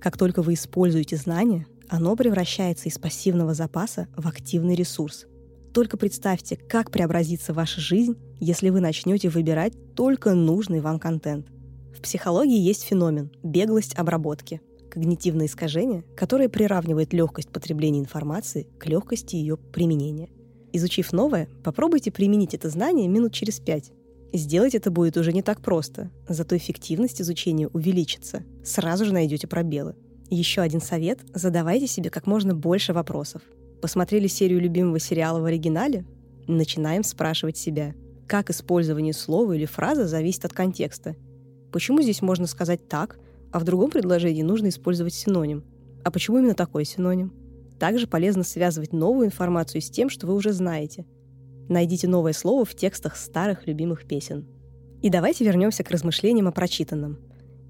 Как 0.00 0.16
только 0.16 0.40
вы 0.40 0.54
используете 0.54 1.16
знание, 1.16 1.66
оно 1.88 2.14
превращается 2.14 2.88
из 2.88 2.96
пассивного 2.96 3.52
запаса 3.52 4.06
в 4.16 4.28
активный 4.28 4.76
ресурс. 4.76 5.26
Только 5.74 5.96
представьте, 5.96 6.54
как 6.56 6.92
преобразится 6.92 7.52
ваша 7.52 7.80
жизнь, 7.80 8.14
если 8.38 8.70
вы 8.70 8.78
начнете 8.78 9.28
выбирать 9.28 9.72
только 9.96 10.32
нужный 10.34 10.78
вам 10.78 11.00
контент. 11.00 11.48
В 11.92 12.02
психологии 12.02 12.60
есть 12.60 12.84
феномен– 12.84 13.32
беглость 13.42 13.96
обработки, 13.96 14.60
когнитивное 14.88 15.46
искажение, 15.46 16.04
которое 16.16 16.48
приравнивает 16.48 17.12
легкость 17.12 17.50
потребления 17.50 17.98
информации 17.98 18.68
к 18.78 18.86
легкости 18.86 19.34
ее 19.34 19.56
применения. 19.56 20.28
Изучив 20.72 21.12
новое, 21.12 21.48
попробуйте 21.64 22.12
применить 22.12 22.54
это 22.54 22.70
знание 22.70 23.08
минут 23.08 23.32
через 23.32 23.58
пять, 23.58 23.90
Сделать 24.36 24.74
это 24.74 24.90
будет 24.90 25.16
уже 25.16 25.32
не 25.32 25.40
так 25.40 25.62
просто, 25.62 26.10
зато 26.28 26.58
эффективность 26.58 27.22
изучения 27.22 27.68
увеличится. 27.68 28.42
Сразу 28.62 29.06
же 29.06 29.14
найдете 29.14 29.46
пробелы. 29.46 29.96
Еще 30.28 30.60
один 30.60 30.82
совет– 30.82 31.20
задавайте 31.34 31.86
себе 31.86 32.10
как 32.10 32.26
можно 32.26 32.54
больше 32.54 32.92
вопросов. 32.92 33.40
Посмотрели 33.80 34.26
серию 34.26 34.60
любимого 34.60 34.98
сериала 34.98 35.40
в 35.40 35.46
оригинале? 35.46 36.04
Начинаем 36.46 37.02
спрашивать 37.02 37.56
себя, 37.56 37.94
как 38.26 38.50
использование 38.50 39.14
слова 39.14 39.54
или 39.54 39.64
фразы 39.64 40.04
зависит 40.04 40.44
от 40.44 40.52
контекста. 40.52 41.16
Почему 41.72 42.02
здесь 42.02 42.20
можно 42.20 42.46
сказать 42.46 42.88
«так», 42.88 43.18
а 43.52 43.58
в 43.58 43.64
другом 43.64 43.90
предложении 43.90 44.42
нужно 44.42 44.68
использовать 44.68 45.14
синоним? 45.14 45.64
А 46.04 46.10
почему 46.10 46.40
именно 46.40 46.54
такой 46.54 46.84
синоним? 46.84 47.32
Также 47.78 48.06
полезно 48.06 48.44
связывать 48.44 48.92
новую 48.92 49.28
информацию 49.28 49.80
с 49.80 49.88
тем, 49.88 50.10
что 50.10 50.26
вы 50.26 50.34
уже 50.34 50.52
знаете. 50.52 51.06
Найдите 51.68 52.08
новое 52.08 52.32
слово 52.32 52.64
в 52.64 52.74
текстах 52.74 53.16
старых 53.16 53.66
любимых 53.66 54.06
песен. 54.06 54.46
И 55.02 55.10
давайте 55.10 55.44
вернемся 55.44 55.84
к 55.84 55.90
размышлениям 55.90 56.48
о 56.48 56.52
прочитанном. 56.52 57.18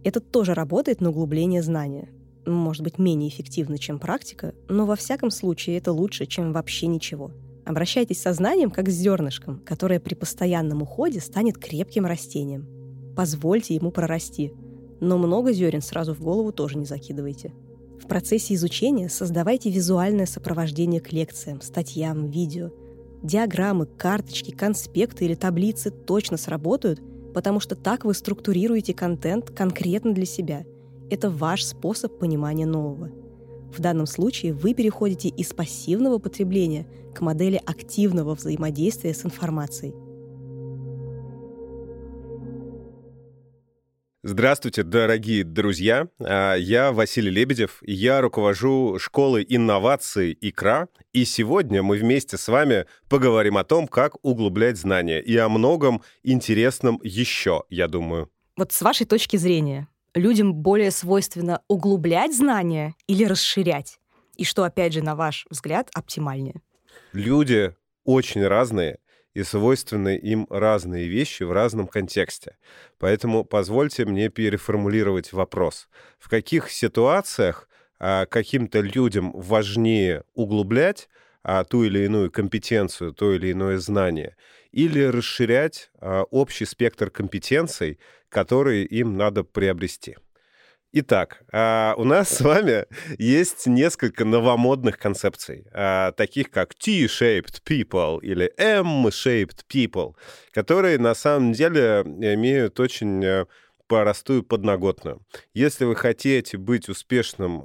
Это 0.05 0.21
тоже 0.21 0.55
работает 0.55 1.01
на 1.01 1.11
углубление 1.11 1.63
знания 1.63 2.09
может 2.47 2.83
быть 2.83 2.99
менее 2.99 3.29
эффективно, 3.29 3.79
чем 3.79 3.99
практика, 3.99 4.55
но 4.69 4.87
во 4.87 4.97
всяком 4.97 5.31
случае 5.31 5.79
это 5.79 5.93
лучше, 5.93 6.27
чем 6.27 6.53
вообще 6.53 6.87
ничего. 6.87 7.33
Обращайтесь 7.65 8.21
со 8.21 8.33
знанием 8.33 8.71
как 8.71 8.89
с 8.89 8.93
зернышком, 8.93 9.61
которое 9.61 9.99
при 9.99 10.15
постоянном 10.15 10.83
уходе 10.83 11.21
станет 11.21 11.59
крепким 11.59 12.07
растением. 12.07 12.69
Позвольте 13.17 13.75
ему 13.75 13.91
прорасти, 13.91 14.53
но 15.01 15.19
много 15.19 15.53
зерен 15.53 15.83
сразу 15.83 16.15
в 16.15 16.21
голову 16.21 16.53
тоже 16.53 16.79
не 16.79 16.85
закидывайте. 16.85 17.53
В 18.01 18.07
процессе 18.07 18.55
изучения 18.55 19.09
создавайте 19.09 19.71
визуальное 19.71 20.27
сопровождение 20.27 21.01
к 21.01 21.13
лекциям, 21.13 21.61
статьям, 21.61 22.31
видео. 22.31 22.71
Диаграммы, 23.23 23.87
карточки, 23.87 24.51
конспекты 24.51 25.25
или 25.25 25.35
таблицы 25.35 25.91
точно 25.91 26.37
сработают, 26.37 27.01
потому 27.35 27.61
что 27.61 27.75
так 27.75 28.05
вы 28.05 28.15
структурируете 28.15 28.95
контент 28.95 29.51
конкретно 29.51 30.13
для 30.13 30.27
себя– 30.27 30.65
это 31.11 31.31
ваш 31.31 31.65
способ 31.65 32.19
понимания 32.19 32.67
нового. 32.67 33.11
В 33.73 33.81
данном 33.81 34.07
случае 34.07 34.53
вы 34.53 34.75
переходите 34.75 35.29
из 35.29 35.53
пассивного 35.53 36.19
потребления 36.19 36.87
к 37.15 37.21
модели 37.21 37.61
активного 37.65 38.35
взаимодействия 38.35 39.15
с 39.15 39.25
информацией. 39.25 39.95
Здравствуйте, 44.29 44.83
дорогие 44.83 45.45
друзья! 45.45 46.09
А, 46.19 46.57
я 46.57 46.91
Василий 46.91 47.31
Лебедев, 47.31 47.79
я 47.83 48.21
руковожу 48.21 48.99
школой 48.99 49.47
инноваций 49.49 50.37
«Икра», 50.41 50.89
и 51.13 51.25
сегодня 51.25 51.81
мы 51.85 51.97
вместе 51.97 52.37
с 52.37 52.49
вами 52.49 52.87
поговорим 53.09 53.57
о 53.57 53.63
том, 53.63 53.87
как 53.87 54.17
углублять 54.25 54.79
знания 54.79 55.21
и 55.21 55.37
о 55.37 55.49
многом 55.49 56.03
интересном 56.25 56.99
еще, 57.05 57.63
я 57.71 57.87
думаю. 57.87 58.29
Вот 58.57 58.73
с 58.73 58.83
вашей 58.83 59.07
точки 59.07 59.37
зрения, 59.37 59.87
людям 60.13 60.55
более 60.55 60.91
свойственно 60.91 61.63
углублять 61.69 62.37
знания 62.37 62.97
или 63.07 63.23
расширять? 63.23 64.01
И 64.35 64.43
что, 64.43 64.65
опять 64.65 64.93
же, 64.93 65.05
на 65.05 65.15
ваш 65.15 65.47
взгляд, 65.51 65.89
оптимальнее? 65.95 66.63
Люди 67.13 67.77
очень 68.05 68.45
разные, 68.45 68.99
и 69.37 69.43
свойственны 69.43 70.17
им 70.17 70.47
разные 70.49 71.09
вещи 71.09 71.43
в 71.43 71.53
разном 71.53 71.89
контексте. 71.89 72.57
Поэтому 72.99 73.45
позвольте 73.45 74.07
мне 74.07 74.31
переформулировать 74.31 75.35
вопрос. 75.35 75.89
В 76.19 76.31
каких 76.31 76.71
ситуациях 76.71 77.69
а, 77.99 78.25
каким-то 78.25 78.81
людям 78.81 79.33
важнее 79.35 80.25
углублять 80.33 81.11
а, 81.43 81.65
ту 81.65 81.85
или 81.85 82.07
иную 82.07 82.31
компетенцию, 82.31 83.13
то 83.13 83.35
или 83.35 83.53
иное 83.53 83.77
знание, 83.77 84.37
или 84.73 85.03
расширять 85.03 85.91
а, 86.01 86.23
общий 86.31 86.65
спектр 86.65 87.11
компетенций, 87.11 87.99
которые 88.31 88.87
им 88.87 89.19
надо 89.19 89.45
приобрести. 89.45 90.17
Итак, 90.93 91.43
а, 91.53 91.95
у 91.99 92.05
нас 92.05 92.29
с 92.31 92.41
вами 92.41 92.87
есть 93.19 93.67
несколько 93.67 94.25
новомодных 94.25 94.99
концепций, 94.99 95.67
а, 95.73 96.13
таких 96.13 96.51
как 96.51 96.75
T-shaped 96.75 97.63
people 97.69 98.21
или 98.23 98.53
M-shaped 98.57 99.65
people, 99.69 100.15
которые 100.53 100.99
на 100.99 101.15
самом 101.15 101.53
деле 101.53 102.03
имеют 102.05 102.79
очень 102.81 103.23
э, 103.25 103.47
простую 103.89 104.43
подноготную. 104.43 105.21
Если 105.55 105.85
вы 105.85 105.97
хотите 105.97 106.57
быть 106.57 106.89
успешным 106.89 107.63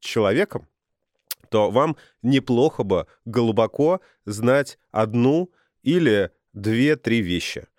человеком, 0.00 0.68
то 1.50 1.70
вам 1.70 1.96
неплохо 2.22 2.82
бы 2.82 3.06
глубоко 3.24 4.00
знать 4.26 4.78
одну 4.90 5.50
или 5.82 6.30
две-три 6.52 7.20
вещи 7.20 7.60
а, 7.60 7.73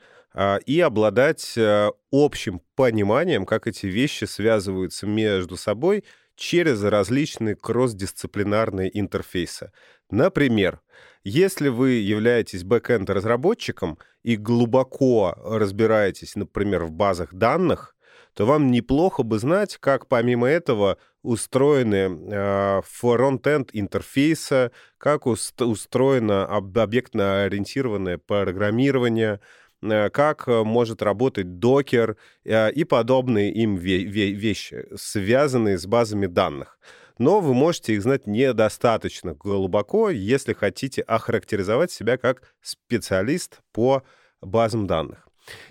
и 0.65 0.79
обладать 0.81 1.57
э, 1.57 1.91
общим 2.11 2.61
пониманием, 2.75 3.45
как 3.45 3.67
эти 3.67 3.85
вещи 3.85 4.25
связываются 4.25 5.07
между 5.07 5.55
собой 5.57 6.03
через 6.35 6.83
различные 6.83 7.55
кросс-дисциплинарные 7.55 8.89
интерфейсы. 8.99 9.71
Например, 10.09 10.81
если 11.23 11.69
вы 11.69 11.91
являетесь 11.91 12.63
бэкэнд-разработчиком 12.63 13.97
и 14.23 14.35
глубоко 14.35 15.33
разбираетесь, 15.43 16.35
например, 16.35 16.83
в 16.83 16.91
базах 16.91 17.33
данных, 17.33 17.95
то 18.33 18.45
вам 18.45 18.69
неплохо 18.69 19.23
бы 19.23 19.39
знать, 19.39 19.77
как 19.79 20.07
помимо 20.07 20.47
этого 20.47 20.97
устроены 21.23 22.19
э, 22.31 22.81
фронт-энд 22.85 23.69
интерфейса, 23.73 24.71
как 24.97 25.25
уст 25.25 25.59
устроено 25.61 26.45
объектно-ориентированное 26.45 28.17
программирование, 28.17 29.39
как 29.81 30.47
э, 30.47 30.63
может 30.63 31.01
работать 31.01 31.59
докер 31.59 32.17
э, 32.43 32.71
и 32.71 32.83
подобные 32.83 33.51
им 33.51 33.75
ве 33.75 34.03
ве 34.03 34.31
вещи, 34.31 34.85
связанные 34.95 35.77
с 35.77 35.85
базами 35.85 36.25
данных. 36.25 36.79
Но 37.17 37.39
вы 37.39 37.53
можете 37.53 37.93
их 37.93 38.01
знать 38.01 38.27
недостаточно 38.27 39.33
глубоко, 39.33 40.09
если 40.09 40.53
хотите 40.53 41.01
охарактеризовать 41.01 41.91
себя 41.91 42.17
как 42.17 42.41
специалист 42.61 43.61
по 43.71 44.03
базам 44.41 44.85
данных. 44.85 45.25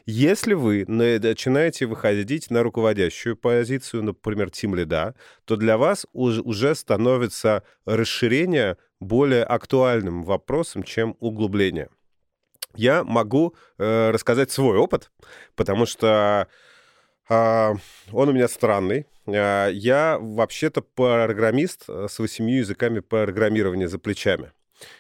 Если 0.06 0.54
вы 0.54 0.84
начинаете 0.87 1.87
выходить 1.87 2.50
на 2.50 2.62
руководящую 2.62 3.37
позицию, 3.37 4.04
например, 4.04 4.49
Team 4.49 4.75
Lead, 4.75 5.14
то 5.44 5.56
для 5.56 5.76
вас 5.76 6.06
уже 6.12 6.75
становится 6.75 7.64
расширение 7.84 8.76
более 9.00 9.44
актуальным 9.44 10.23
вопросом, 10.23 10.82
чем 10.82 11.16
углубление. 11.18 11.88
Я 12.76 13.04
могу 13.04 13.54
э, 13.78 14.11
рассказать 14.11 14.50
свой 14.50 14.78
опыт, 14.78 15.11
потому 15.54 15.87
что 15.87 16.49
э, 17.28 17.75
он 18.12 18.28
у 18.28 18.33
меня 18.33 18.49
странный. 18.49 19.07
Э, 19.26 19.69
я 19.73 20.19
вообще-то 20.21 20.83
программист 20.83 21.88
с 21.88 22.19
восемью 22.19 22.59
языками 22.59 23.00
программирования 23.00 23.88
за 23.88 23.99
плечами. 23.99 24.52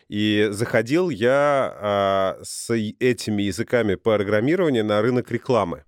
И 0.08 0.48
заходил 0.50 1.10
я 1.10 1.74
а, 1.76 2.38
с 2.42 2.72
этими 2.74 3.42
языками 3.42 3.94
программирования 3.94 4.82
на 4.82 5.02
рынок 5.02 5.30
рекламы. 5.30 5.84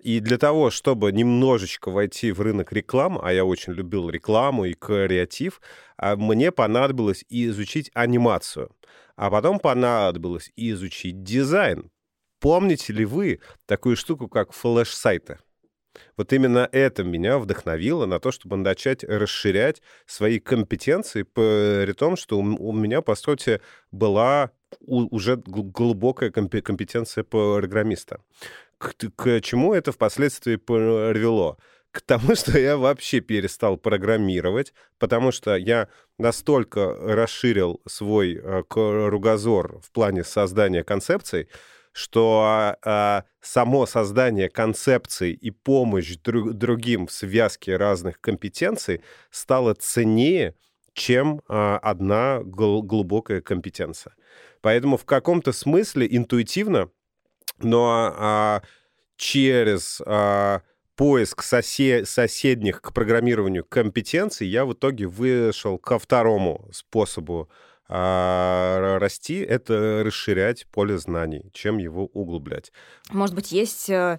И 0.00 0.20
для 0.20 0.38
того, 0.38 0.70
чтобы 0.70 1.10
немножечко 1.10 1.90
войти 1.90 2.30
в 2.30 2.40
рынок 2.40 2.72
рекламы, 2.72 3.20
а 3.22 3.32
я 3.32 3.44
очень 3.44 3.72
любил 3.72 4.10
рекламу 4.10 4.64
и 4.64 4.74
креатив, 4.74 5.60
а, 5.96 6.16
мне 6.16 6.52
понадобилось 6.52 7.24
изучить 7.28 7.90
анимацию. 7.94 8.70
А 9.18 9.30
потом 9.30 9.58
понадобилось 9.58 10.52
изучить 10.54 11.24
дизайн. 11.24 11.90
Помните 12.38 12.92
ли 12.92 13.04
вы 13.04 13.40
такую 13.66 13.96
штуку, 13.96 14.28
как 14.28 14.52
флеш-сайты? 14.52 15.38
Вот 16.16 16.32
именно 16.32 16.68
это 16.70 17.02
меня 17.02 17.38
вдохновило 17.38 18.06
на 18.06 18.20
то, 18.20 18.30
чтобы 18.30 18.56
начать 18.56 19.02
расширять 19.02 19.82
свои 20.06 20.38
компетенции, 20.38 21.24
при 21.24 21.92
том, 21.94 22.16
что 22.16 22.38
у 22.38 22.72
меня, 22.72 23.02
по 23.02 23.16
сути, 23.16 23.60
была 23.90 24.52
уже 24.86 25.36
глубокая 25.36 26.30
компетенция 26.30 27.24
программиста. 27.24 28.20
К, 28.78 28.94
к 29.16 29.40
чему 29.40 29.74
это 29.74 29.90
впоследствии 29.90 30.54
привело? 30.54 31.58
К 31.90 32.00
тому, 32.00 32.34
что 32.36 32.58
я 32.58 32.76
вообще 32.76 33.20
перестал 33.20 33.76
программировать, 33.76 34.72
потому 34.98 35.32
что 35.32 35.56
я 35.56 35.88
настолько 36.18 36.94
расширил 36.94 37.80
свой 37.86 38.34
э, 38.34 38.62
кругозор 38.68 39.80
в 39.80 39.90
плане 39.92 40.24
создания 40.24 40.84
концепций, 40.84 41.48
что 41.92 42.76
а, 42.84 43.24
само 43.40 43.84
создание 43.84 44.48
концепций 44.48 45.32
и 45.32 45.50
помощь 45.50 46.16
друг, 46.18 46.52
другим 46.52 47.08
в 47.08 47.12
связке 47.12 47.76
разных 47.76 48.20
компетенций 48.20 49.00
стало 49.32 49.74
ценнее, 49.74 50.54
чем 50.92 51.42
а, 51.48 51.78
одна 51.78 52.40
гл- 52.44 52.82
глубокая 52.82 53.40
компетенция. 53.40 54.14
Поэтому 54.60 54.96
в 54.96 55.04
каком-то 55.06 55.50
смысле 55.52 56.06
интуитивно, 56.08 56.90
но 57.58 58.14
а, 58.16 58.62
через 59.16 60.00
а, 60.06 60.62
поиск 60.98 61.44
сосе- 61.44 62.04
соседних 62.04 62.82
к 62.82 62.92
программированию 62.92 63.64
компетенций 63.64 64.48
я 64.48 64.64
в 64.64 64.72
итоге 64.72 65.06
вышел 65.06 65.78
ко 65.78 65.98
второму 65.98 66.68
способу 66.72 67.48
а 67.90 68.98
расти— 68.98 69.38
это 69.48 70.02
расширять 70.04 70.66
поле 70.66 70.98
знаний, 70.98 71.50
чем 71.54 71.78
его 71.78 72.04
углублять. 72.04 72.70
Может 73.10 73.34
быть, 73.34 73.50
есть 73.50 73.88
э, 73.88 74.18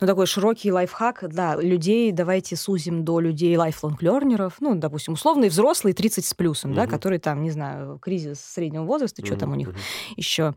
Ну, 0.00 0.06
такой 0.06 0.24
широкий 0.26 0.72
лайфхак, 0.72 1.26
да, 1.28 1.56
людей 1.56 2.12
давайте 2.12 2.56
сузим 2.56 3.04
до 3.04 3.20
людей 3.20 3.54
learnerов, 3.56 4.54
ну, 4.60 4.74
допустим, 4.74 5.14
условные 5.14 5.50
взрослые 5.50 5.92
30 5.92 6.24
с 6.24 6.32
плюсом, 6.32 6.70
угу. 6.70 6.76
да, 6.76 6.86
которые 6.86 7.18
там, 7.18 7.42
не 7.42 7.50
знаю, 7.50 7.98
кризис 7.98 8.40
среднего 8.40 8.84
возраста, 8.84 9.20
угу. 9.20 9.26
что 9.26 9.36
там 9.36 9.52
у 9.52 9.56
них 9.56 9.68
угу. 9.68 9.76
еще. 10.16 10.54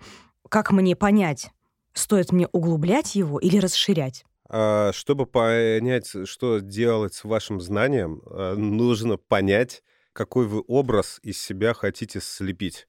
Как 0.48 0.72
мне 0.72 0.96
понять, 0.96 1.50
стоит 1.94 2.32
мне 2.32 2.48
углублять 2.54 3.16
его 3.16 3.40
или 3.40 3.58
расширять? 3.58 4.24
А, 4.56 4.92
чтобы 4.94 5.26
понять, 5.26 6.16
что 6.26 6.60
делать 6.60 7.16
с 7.16 7.24
вашим 7.24 7.60
знанием, 7.60 8.22
а, 8.28 8.54
нужно 8.54 9.18
понять, 9.18 9.82
какой 10.14 10.46
вы 10.46 10.64
образ 10.68 11.20
из 11.24 11.42
себя 11.42 11.74
хотите 11.74 12.22
слепить. 12.22 12.88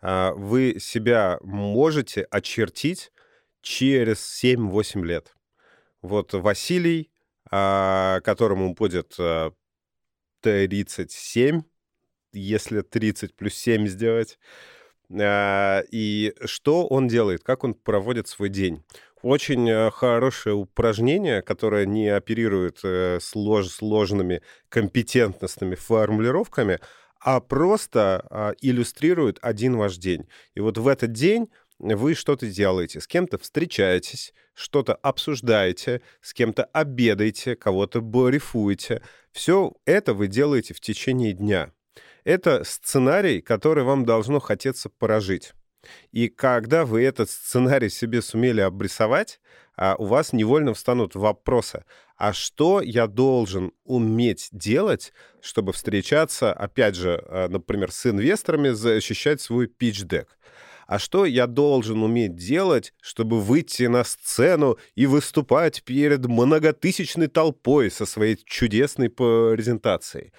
А, 0.00 0.32
вы 0.32 0.80
себя 0.80 1.38
можете 1.40 2.22
очертить 2.22 3.12
через 3.62 4.18
7-8 4.42 5.04
лет. 5.04 5.36
Вот 6.02 6.32
Василий, 6.32 7.12
которому 7.44 8.74
будет 8.74 9.16
37, 10.40 11.62
если 12.32 12.80
30 12.80 13.36
плюс 13.36 13.54
7 13.54 13.86
сделать, 13.86 14.38
и 15.08 16.34
что 16.44 16.86
он 16.88 17.06
делает, 17.06 17.44
как 17.44 17.62
он 17.62 17.74
проводит 17.74 18.26
свой 18.26 18.48
день. 18.48 18.82
Очень 19.24 19.70
э, 19.70 19.90
хорошее 19.90 20.54
упражнение, 20.54 21.40
которое 21.40 21.86
не 21.86 22.08
оперирует 22.08 22.80
э, 22.84 23.20
слож, 23.22 23.68
сложными 23.68 24.42
компетентностными 24.68 25.76
формулировками, 25.76 26.78
а 27.20 27.40
просто 27.40 28.26
а, 28.28 28.52
иллюстрирует 28.60 29.38
один 29.40 29.78
ваш 29.78 29.96
день. 29.96 30.28
И 30.54 30.60
вот 30.60 30.76
в 30.76 30.86
этот 30.86 31.12
день 31.12 31.48
вы 31.78 32.14
что-то 32.14 32.46
делаете, 32.46 33.00
с 33.00 33.06
кем-то 33.06 33.38
встречаетесь, 33.38 34.34
что-то 34.52 34.94
обсуждаете, 34.96 36.02
с 36.20 36.34
кем-то 36.34 36.64
обедаете, 36.64 37.56
кого-то 37.56 38.02
борифуете. 38.02 39.00
Все 39.32 39.72
это 39.86 40.12
вы 40.12 40.26
делаете 40.26 40.74
в 40.74 40.80
течение 40.80 41.32
дня. 41.32 41.72
Это 42.24 42.62
сценарий, 42.62 43.40
который 43.40 43.84
вам 43.84 44.04
должно 44.04 44.38
хотеться 44.38 44.90
прожить. 44.90 45.54
И 46.12 46.28
когда 46.28 46.84
вы 46.84 47.02
этот 47.02 47.30
сценарий 47.30 47.90
себе 47.90 48.22
сумели 48.22 48.60
обрисовать, 48.60 49.40
а, 49.76 49.96
у 49.98 50.04
вас 50.04 50.32
невольно 50.32 50.74
встанут 50.74 51.14
вопросы. 51.14 51.84
А 52.16 52.32
что 52.32 52.80
я 52.80 53.06
должен 53.06 53.72
уметь 53.84 54.48
делать, 54.52 55.12
чтобы 55.40 55.72
встречаться, 55.72 56.52
опять 56.52 56.94
же, 56.94 57.22
а, 57.26 57.48
например, 57.48 57.90
с 57.90 58.06
инвесторами, 58.06 58.70
защищать 58.70 59.40
свой 59.40 59.66
пич-дек? 59.66 60.38
А 60.86 60.98
что 60.98 61.24
я 61.24 61.46
должен 61.46 62.02
уметь 62.02 62.36
делать, 62.36 62.92
чтобы 63.00 63.40
выйти 63.40 63.84
на 63.84 64.04
сцену 64.04 64.78
и 64.94 65.06
выступать 65.06 65.82
перед 65.82 66.26
многотысячной 66.26 67.28
толпой 67.28 67.90
со 67.90 68.04
своей 68.04 68.36
чудесной 68.44 69.08
презентацией? 69.08 70.32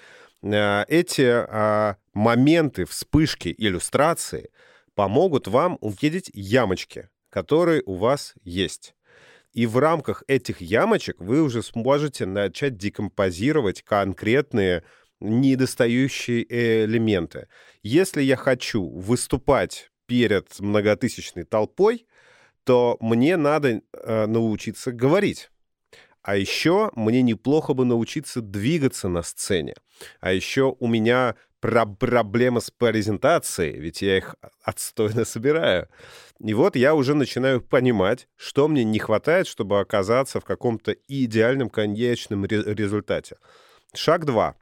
А, 0.44 0.86
эти 0.88 1.96
моменты, 2.14 2.86
вспышки, 2.86 3.54
иллюстрации— 3.58 4.50
помогут 4.96 5.48
вам 5.48 5.78
увидеть 5.82 6.32
ямочки, 6.34 7.10
которые 7.30 7.84
у 7.86 7.96
вас 7.96 8.34
есть. 8.44 8.96
И 9.54 9.68
в 9.68 9.78
рамках 9.78 10.24
этих 10.28 10.60
ямочек 10.60 11.20
вы 11.20 11.42
уже 11.42 11.64
сможете 11.64 12.25
начать 12.25 12.78
декомпозировать 12.78 13.84
конкретные 13.84 14.84
недостающие 15.22 16.46
элементы. 16.86 17.48
Если 17.82 18.22
я 18.22 18.36
хочу 18.36 18.86
выступать 18.86 19.90
перед 20.08 20.60
многотысячной 20.60 21.44
толпой, 21.46 22.06
то 22.66 22.98
мне 23.00 23.38
надо 23.38 23.82
э, 23.94 24.25
научиться 24.25 24.92
говорить. 24.92 25.50
А 26.22 26.36
еще 26.36 26.92
мне 26.96 27.22
неплохо 27.22 27.74
бы 27.74 27.86
научиться 27.86 28.42
двигаться 28.42 29.08
на 29.08 29.22
сцене. 29.22 29.75
А 30.20 30.34
еще 30.34 30.75
у 30.80 30.88
меня 30.88 31.36
про 31.66 31.88
проблема 31.88 32.60
с 32.60 32.70
презентацией, 32.70 33.80
ведь 33.80 34.04
я 34.04 34.18
их 34.18 34.36
отстойно 34.62 35.26
собираю. 35.26 35.90
И 36.40 36.54
вот 36.54 36.75
я 36.75 36.94
уже 36.94 37.16
начинаю 37.16 37.60
понимать, 37.60 38.28
что 38.36 38.68
мне 38.68 38.84
не 38.84 39.00
хватает, 39.00 39.48
чтобы 39.48 39.80
оказаться 39.80 40.40
в 40.40 40.46
каком-то 40.46 40.96
идеальном 41.08 41.72
конечном 41.72 42.46
результате. 42.46 43.38
Шаг 43.96 44.25
два. 44.25 44.56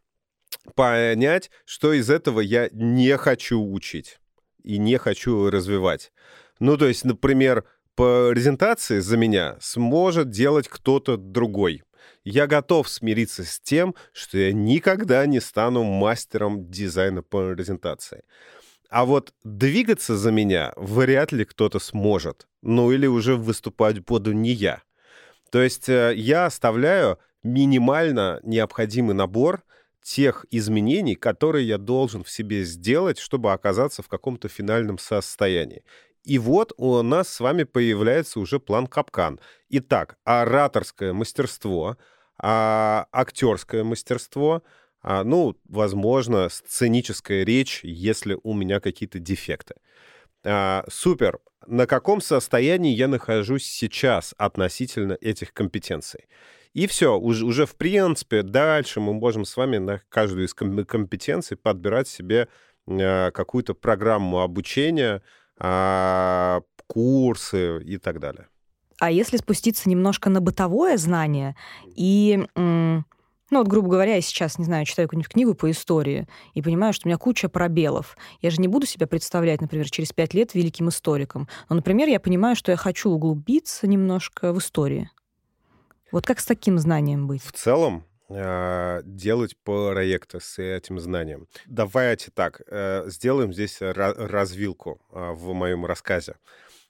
Понять, 0.76 1.52
что 1.66 1.92
из 1.92 2.10
этого 2.10 2.40
я 2.40 2.70
не 2.72 3.18
хочу 3.18 3.62
учить 3.62 4.20
и 4.64 4.78
не 4.78 4.98
хочу 4.98 5.50
развивать. 5.50 6.14
Ну, 6.60 6.78
то 6.78 6.88
есть, 6.88 7.04
например, 7.04 7.66
презентации 7.96 9.00
за 9.00 9.18
меня 9.18 9.58
сможет 9.60 10.30
делать 10.30 10.70
кто-то 10.70 11.18
другой 11.18 11.84
я 12.24 12.48
готов 12.48 12.90
смириться 12.90 13.44
с 13.44 13.60
тем, 13.60 13.96
что 14.14 14.38
я 14.38 14.54
никогда 14.54 15.26
не 15.26 15.40
стану 15.40 15.84
мастером 15.84 16.70
дизайна 16.70 17.22
по 17.24 17.54
презентации. 17.54 18.24
А 18.90 19.06
вот 19.06 19.34
двигаться 19.44 20.16
за 20.16 20.32
меня 20.32 20.74
вряд 20.76 21.32
ли 21.32 21.46
кто-то 21.46 21.80
сможет. 21.80 22.48
Ну 22.62 22.92
или 22.92 23.08
уже 23.08 23.36
выступать 23.36 24.00
буду 24.06 24.34
не 24.34 24.52
я. 24.52 24.84
То 25.52 25.62
есть 25.62 25.90
э, 25.90 26.14
я 26.16 26.46
оставляю 26.46 27.18
минимально 27.44 28.40
необходимый 28.44 29.16
набор 29.16 29.64
тех 30.04 30.46
изменений, 30.52 31.16
которые 31.16 31.68
я 31.68 31.78
должен 31.78 32.24
в 32.24 32.30
себе 32.30 32.64
сделать, 32.64 33.18
чтобы 33.18 33.52
оказаться 33.52 34.04
в 34.04 34.08
каком-то 34.08 34.48
финальном 34.48 34.98
состоянии. 34.98 35.84
И 36.24 36.40
вот 36.40 36.72
у 36.78 37.02
нас 37.02 37.28
с 37.30 37.40
вами 37.40 37.64
появляется 37.64 38.40
уже 38.40 38.60
план 38.60 38.88
капкан. 38.88 39.40
Итак, 39.70 40.18
ораторское 40.24 41.12
мастерство, 41.12 41.98
а, 42.38 43.08
актерское 43.12 43.84
мастерство, 43.84 44.64
а, 45.02 45.24
ну, 45.24 45.58
возможно, 45.66 46.48
сценическая 46.50 47.44
речь, 47.44 47.82
если 47.84 48.38
у 48.42 48.54
меня 48.54 48.80
какие-то 48.80 49.20
дефекты. 49.20 49.76
А, 50.46 50.86
супер. 50.90 51.40
На 51.66 51.88
каком 51.88 52.20
состоянии 52.20 52.94
я 52.94 53.08
нахожусь 53.08 53.66
сейчас 53.66 54.34
относительно 54.38 55.18
этих 55.22 55.54
компетенций? 55.54 56.28
И 56.74 56.88
все, 56.88 57.18
уже, 57.18 57.46
уже 57.46 57.66
в 57.66 57.76
принципе 57.76 58.42
дальше 58.44 59.00
мы 59.00 59.14
можем 59.14 59.46
с 59.46 59.56
вами 59.56 59.78
на 59.78 60.02
каждую 60.10 60.48
из 60.48 60.54
компетенций 60.54 61.56
подбирать 61.56 62.08
себе 62.08 62.48
а, 62.88 63.32
какую-то 63.32 63.74
программу 63.74 64.42
обучения, 64.42 65.22
курсы 66.88 67.82
и 67.84 67.98
так 67.98 68.20
далее. 68.20 68.48
А 69.00 69.12
если 69.12 69.38
спуститься 69.38 69.90
немножко 69.90 70.30
на 70.30 70.42
бытовое 70.42 70.98
знание 70.98 71.56
и 71.96 72.46
ну 73.54 73.60
вот, 73.60 73.68
грубо 73.68 73.88
говоря, 73.90 74.16
я 74.16 74.22
сейчас, 74.22 74.58
не 74.58 74.66
знаю, 74.66 74.84
читаю 74.86 75.08
какую-нибудь 75.08 75.32
книгу 75.32 75.54
по 75.54 75.70
истории 75.70 76.28
и 76.56 76.64
понимаю, 76.64 76.92
что 76.92 77.08
у 77.08 77.10
меня 77.10 77.20
куча 77.20 77.50
пробелов. 77.50 78.18
Я 78.42 78.50
же 78.50 78.60
не 78.60 78.68
буду 78.68 78.88
себя 78.88 79.06
представлять, 79.06 79.62
например, 79.62 79.88
через 79.92 80.12
пять 80.12 80.34
лет 80.34 80.56
великим 80.56 80.90
историком. 80.90 81.48
Но, 81.70 81.76
например, 81.76 82.08
я 82.08 82.20
понимаю, 82.20 82.56
что 82.56 82.72
я 82.72 82.78
хочу 82.78 83.12
углубиться 83.12 83.86
немножко 83.86 84.54
в 84.54 84.58
истории. 84.58 85.12
Вот 86.12 86.26
как 86.26 86.40
с 86.40 86.48
таким 86.48 86.80
знанием 86.80 87.28
быть? 87.28 87.44
В 87.44 87.52
целом, 87.52 87.98
а, 87.98 88.13
делать 89.06 89.56
проекты 89.64 90.40
с 90.40 90.60
этим 90.60 91.00
знанием. 91.00 91.48
Давайте 91.66 92.32
так, 92.32 92.62
э, 92.68 93.04
сделаем 93.08 93.54
здесь 93.54 93.78
развилку 93.80 95.02
а, 95.12 95.34
в 95.34 95.54
моем 95.54 95.86
рассказе. 95.86 96.36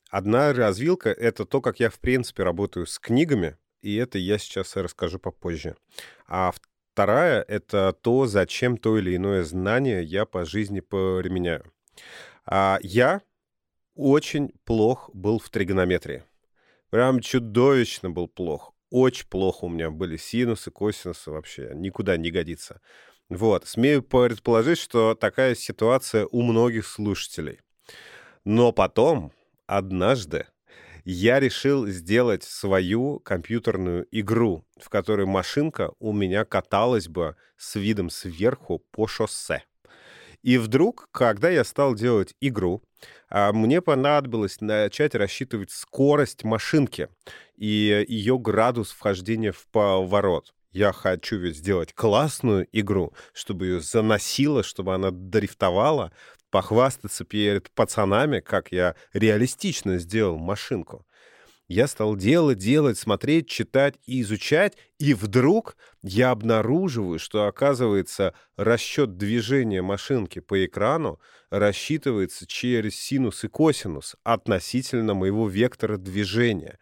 Одна 0.09 0.53
развилка— 0.53 1.09
это 1.11 1.45
то, 1.45 1.59
как 1.59 1.79
я, 1.79 1.89
в 1.89 1.99
принципе, 1.99 2.43
работаю 2.43 2.85
с 2.85 2.99
книгами, 2.99 3.57
и 3.81 3.95
это 3.95 4.17
я 4.17 4.37
сейчас 4.37 4.75
расскажу 4.75 5.19
попозже. 5.19 5.75
А 6.27 6.53
вторая— 6.91 7.41
это 7.47 7.93
то, 7.99 8.27
зачем 8.27 8.77
то 8.77 8.97
или 8.97 9.15
иное 9.15 9.43
знание 9.43 10.03
я 10.03 10.25
по 10.25 10.45
жизни 10.45 10.81
применяю. 10.81 11.71
А 12.45 12.77
я 12.81 13.21
очень 13.95 14.53
плох 14.65 15.09
был 15.13 15.39
в 15.39 15.49
тригонометрии. 15.49 16.23
Прям 16.89 17.19
чудовищно 17.19 18.11
был 18.11 18.27
плох 18.27 18.72
очень 18.93 19.25
плохо 19.27 19.65
у 19.65 19.69
меня 19.69 19.89
были 19.89 20.17
синусы, 20.17 20.69
косинусы 20.69 21.31
вообще, 21.31 21.71
никуда 21.73 22.15
не 22.15 22.29
годится. 22.29 22.79
Вот, 23.27 23.65
смею 23.65 24.03
предположить, 24.03 24.77
что 24.77 25.15
такая 25.15 25.55
ситуация 25.55 26.27
у 26.29 26.43
многих 26.43 26.85
слушателей. 26.85 27.61
Но 28.45 28.71
потом, 28.71 29.31
однажды, 29.65 30.45
я 31.05 31.39
решил 31.39 31.87
сделать 31.87 32.43
свою 32.43 33.19
компьютерную 33.19 34.07
игру, 34.11 34.63
в 34.79 34.89
которой 34.89 35.25
машинка 35.25 35.91
у 35.97 36.13
меня 36.13 36.45
каталась 36.45 37.07
бы 37.07 37.35
с 37.57 37.73
видом 37.73 38.11
сверху 38.11 38.77
по 38.91 39.07
шоссе. 39.07 39.63
И 40.43 40.57
вдруг, 40.57 41.07
когда 41.11 41.49
я 41.49 41.63
стал 41.63 41.95
делать 41.95 42.35
игру, 42.41 42.83
а, 43.29 43.53
мне 43.53 43.81
понадобилось 43.81 44.59
начать 44.61 45.15
рассчитывать 45.15 45.71
скорость 45.71 46.43
машинки 46.43 47.07
и 47.55 48.05
ее 48.07 48.37
градус 48.37 48.91
вхождения 48.91 49.53
в 49.53 49.65
поворот. 49.67 50.53
Я 50.73 50.91
хочу 50.91 51.37
ведь 51.37 51.57
сделать 51.57 51.93
классную 51.93 52.67
игру, 52.71 53.13
чтобы 53.33 53.67
ее 53.67 53.79
заносило, 53.79 54.63
чтобы 54.63 54.93
она 54.93 55.11
дрифтовала, 55.11 56.11
похвастаться 56.49 57.23
перед 57.23 57.71
пацанами, 57.71 58.39
как 58.39 58.71
я 58.71 58.95
реалистично 59.13 59.97
сделал 59.97 60.37
машинку. 60.37 61.05
Я 61.73 61.87
стал 61.87 62.15
делать, 62.15 62.59
делать, 62.59 62.99
смотреть, 62.99 63.47
читать 63.47 63.95
и 64.05 64.21
изучать, 64.21 64.77
и 64.99 65.15
вдруг 65.15 65.75
я 66.03 66.29
обнаруживаю, 66.29 67.17
что, 67.17 67.47
оказывается, 67.47 68.35
расчет 68.57 69.17
движения 69.17 69.81
машинки 69.81 70.37
по 70.37 70.63
экрану 70.67 71.19
рассчитывается 71.49 72.45
через 72.45 72.95
синус 72.95 73.43
и 73.43 73.47
косинус 73.47 74.15
относительно 74.23 75.15
моего 75.15 75.49
вектора 75.49 75.97
движения. 75.97 76.77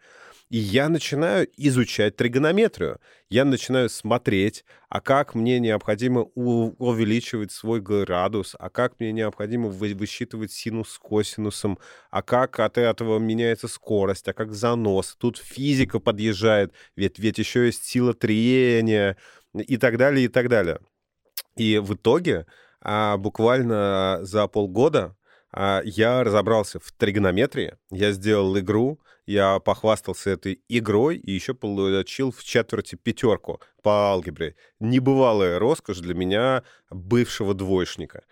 И 0.52 0.58
я 0.58 0.90
начинаю 0.90 1.48
изучать 1.56 2.16
тригонометрию. 2.16 3.00
Я 3.30 3.46
начинаю 3.46 3.88
смотреть, 3.88 4.66
а 4.90 5.00
как 5.00 5.34
мне 5.34 5.58
необходимо 5.58 6.24
увеличивать 6.34 7.52
свой 7.52 7.80
градус, 7.80 8.54
а 8.58 8.68
как 8.68 9.00
мне 9.00 9.12
необходимо 9.12 9.70
высчитывать 9.70 10.52
синус 10.52 10.90
с 10.90 10.98
косинусом, 10.98 11.78
а 12.10 12.20
как 12.20 12.60
от 12.60 12.76
этого 12.76 13.18
меняется 13.18 13.66
скорость, 13.66 14.28
а 14.28 14.34
как 14.34 14.52
занос. 14.52 15.16
Тут 15.18 15.38
физика 15.38 16.00
подъезжает, 16.00 16.74
ведь, 16.96 17.18
ведь 17.18 17.38
еще 17.38 17.64
есть 17.64 17.86
сила 17.86 18.12
трения 18.12 19.16
и 19.54 19.78
так 19.78 19.96
далее, 19.96 20.26
и 20.26 20.28
так 20.28 20.50
далее. 20.50 20.80
И 21.56 21.78
в 21.78 21.94
итоге 21.94 22.44
а, 22.82 23.16
буквально 23.16 24.18
за 24.20 24.46
полгода 24.48 25.16
я 25.54 26.24
разобрался 26.24 26.80
в 26.80 26.92
тригонометрии, 26.92 27.76
я 27.90 28.12
сделал 28.12 28.58
игру, 28.58 29.00
я 29.26 29.60
похвастался 29.60 30.30
этой 30.30 30.62
игрой 30.68 31.16
и 31.16 31.32
еще 31.32 31.54
получил 31.54 32.32
в 32.32 32.42
четверти 32.42 32.96
пятерку 32.96 33.60
по 33.82 34.10
алгебре. 34.10 34.56
Небывалая 34.80 35.58
роскошь 35.58 35.98
для 35.98 36.14
меня, 36.14 36.64
бывшего 36.90 37.54
двоечника. 37.54 38.24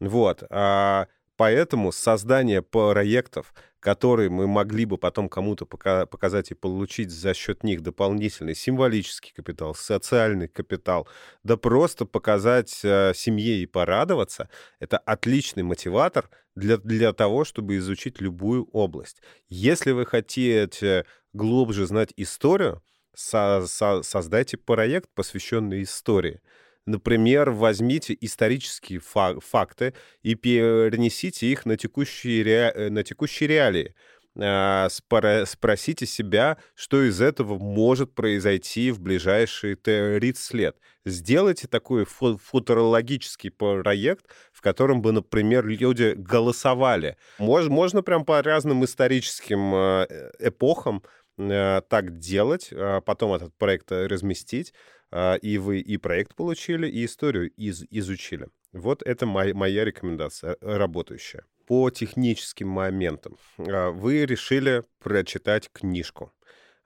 Вот. 0.00 0.42
А 0.50 1.08
поэтому 1.36 1.92
создание 1.92 2.62
проектов, 2.62 3.54
которые 3.86 4.30
мы 4.30 4.48
могли 4.48 4.84
бы 4.84 4.98
потом 4.98 5.28
кому-то 5.28 5.64
показать 5.64 6.50
и 6.50 6.54
получить 6.54 7.12
за 7.12 7.34
счет 7.34 7.62
них 7.62 7.82
дополнительный 7.82 8.56
символический 8.56 9.32
капитал, 9.32 9.76
социальный 9.76 10.48
капитал, 10.48 11.06
да 11.44 11.56
просто 11.56 12.04
показать 12.04 12.80
э, 12.82 13.12
семье 13.14 13.62
и 13.62 13.66
порадоваться, 13.66 14.50
это 14.80 14.98
отличный 14.98 15.62
мотиватор 15.62 16.28
для, 16.56 16.78
для 16.78 17.12
того, 17.12 17.44
чтобы 17.44 17.76
изучить 17.76 18.20
любую 18.20 18.68
область. 18.72 19.22
Если 19.48 19.92
вы 19.92 20.04
хотите 20.04 21.06
глубже 21.32 21.86
знать 21.86 22.12
историю, 22.16 22.82
со, 23.14 23.66
со, 23.68 24.02
создайте 24.02 24.56
проект, 24.56 25.08
посвященный 25.14 25.84
истории. 25.84 26.40
Например, 26.86 27.50
возьмите 27.50 28.16
исторические 28.20 29.00
факты 29.00 29.92
и 30.22 30.36
перенесите 30.36 31.48
их 31.48 31.66
на 31.66 31.76
текущие, 31.76 32.44
ре... 32.44 32.72
Э, 32.74 32.90
на 32.90 33.02
текущие 33.02 33.48
реалии. 33.48 33.94
А, 34.38 34.88
спросите 34.88 36.06
себя, 36.06 36.58
что 36.74 37.02
из 37.02 37.20
этого 37.20 37.58
может 37.58 38.14
произойти 38.14 38.90
в 38.90 39.00
ближайшие 39.00 39.76
30 39.76 40.54
лет. 40.54 40.76
Сделайте 41.04 41.66
такой 41.68 42.04
футурологический 42.04 43.50
проект, 43.50 44.26
в 44.52 44.60
котором 44.60 45.00
бы, 45.02 45.12
например, 45.12 45.66
люди 45.66 46.14
голосовали. 46.16 47.16
Можно, 47.38 47.70
можно 47.70 48.02
прям 48.02 48.24
по 48.24 48.42
разным 48.42 48.84
историческим 48.84 49.74
э, 49.74 50.06
эпохам 50.38 51.02
э, 51.38 51.80
так 51.88 52.18
делать, 52.18 52.68
а 52.72 53.00
потом 53.00 53.32
этот 53.32 53.54
проект 53.56 53.90
разместить, 53.90 54.74
и 55.12 55.58
вы 55.58 55.80
и 55.80 55.96
проект 55.96 56.34
получили, 56.34 56.88
и 56.88 57.04
историю 57.04 57.50
из, 57.52 57.84
изучили. 57.90 58.48
Вот 58.76 59.02
это 59.02 59.24
моя, 59.24 59.54
моя 59.54 59.84
рекомендация, 59.84 60.56
э, 60.60 60.76
работающая. 60.76 61.44
По 61.66 61.90
техническим 61.90 62.68
моментам. 62.68 63.38
А, 63.58 63.90
вы 63.90 64.26
решили 64.26 64.84
прочитать 64.98 65.70
книжку. 65.72 66.32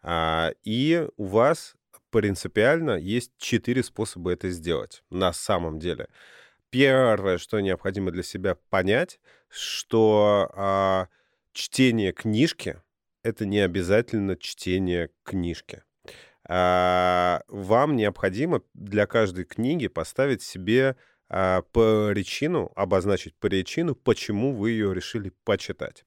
А, 0.03 0.53
и 0.63 1.09
у 1.17 1.25
вас 1.25 1.75
принципиально 2.11 2.93
есть 2.93 3.33
четыре 3.39 3.83
способа 3.83 4.33
это 4.33 4.51
сделать 4.51 5.03
на 5.11 5.33
самом 5.33 5.79
деле. 5.79 6.09
Первое, 6.71 7.39
что 7.39 7.59
необходимо 7.61 8.13
для 8.13 8.23
себя 8.23 8.57
понять, 8.71 9.19
что 9.49 11.09
чтение 11.53 12.13
книжки— 12.13 12.81
это 13.25 13.45
не 13.45 13.59
обязательно 13.59 14.37
чтение 14.37 15.11
книжки. 15.25 15.83
А, 16.53 17.43
вам 17.47 17.95
необходимо 17.95 18.63
для 18.75 19.07
каждой 19.07 19.45
книги 19.45 19.87
поставить 19.87 20.43
себе 20.43 20.97
а, 21.29 21.63
причину, 21.63 22.73
обозначить 22.75 23.37
причину, 23.39 23.95
почему 23.95 24.53
вы 24.53 24.73
ее 24.73 24.93
решили 24.93 25.31
почитать. 25.45 26.05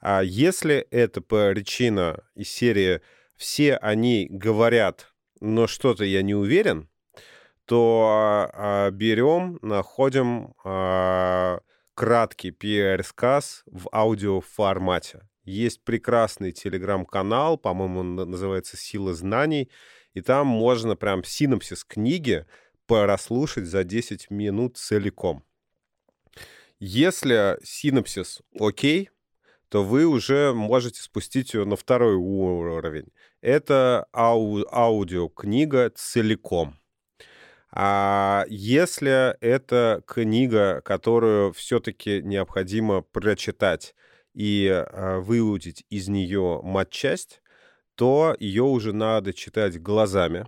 А 0.00 0.22
если 0.24 0.78
это 0.90 1.20
причина 1.20 2.24
из 2.34 2.50
серии 2.50 3.00
«все 3.36 3.76
они 3.76 4.26
говорят, 4.28 5.14
но 5.40 5.68
что-то 5.68 6.02
я 6.02 6.22
не 6.22 6.34
уверен», 6.34 6.88
то 7.64 8.90
берем, 8.92 9.60
находим 9.62 10.54
краткий 11.94 12.50
пересказ 12.50 13.62
в 13.66 13.88
аудиоформате. 13.92 15.29
Есть 15.50 15.82
прекрасный 15.82 16.52
телеграм-канал, 16.52 17.58
по-моему, 17.58 18.00
он 18.00 18.14
называется 18.14 18.76
«Сила 18.76 19.14
знаний», 19.14 19.68
и 20.14 20.20
там 20.20 20.46
можно 20.46 20.94
прям 20.94 21.24
синопсис 21.24 21.84
книги 21.84 22.46
прослушать 22.86 23.66
за 23.66 23.82
10 23.82 24.30
минут 24.30 24.76
целиком. 24.76 25.44
Если 26.78 27.58
синопсис 27.64 28.42
окей, 28.58 29.10
то 29.68 29.82
вы 29.82 30.06
уже 30.06 30.52
можете 30.52 31.02
спустить 31.02 31.52
ее 31.54 31.64
на 31.64 31.74
второй 31.74 32.14
уровень. 32.14 33.12
Это 33.40 34.06
ау- 34.12 34.66
аудиокнига 34.72 35.90
целиком. 35.90 36.78
А 37.72 38.44
если 38.48 39.36
это 39.40 40.02
книга, 40.06 40.80
которую 40.84 41.52
все-таки 41.52 42.22
необходимо 42.22 43.02
прочитать, 43.02 43.94
и 44.34 44.66
э, 44.66 45.18
выудить 45.18 45.84
из 45.90 46.08
нее 46.08 46.60
матчасть, 46.62 47.42
то 47.94 48.34
ее 48.38 48.62
уже 48.62 48.92
надо 48.92 49.32
читать 49.32 49.80
глазами. 49.80 50.46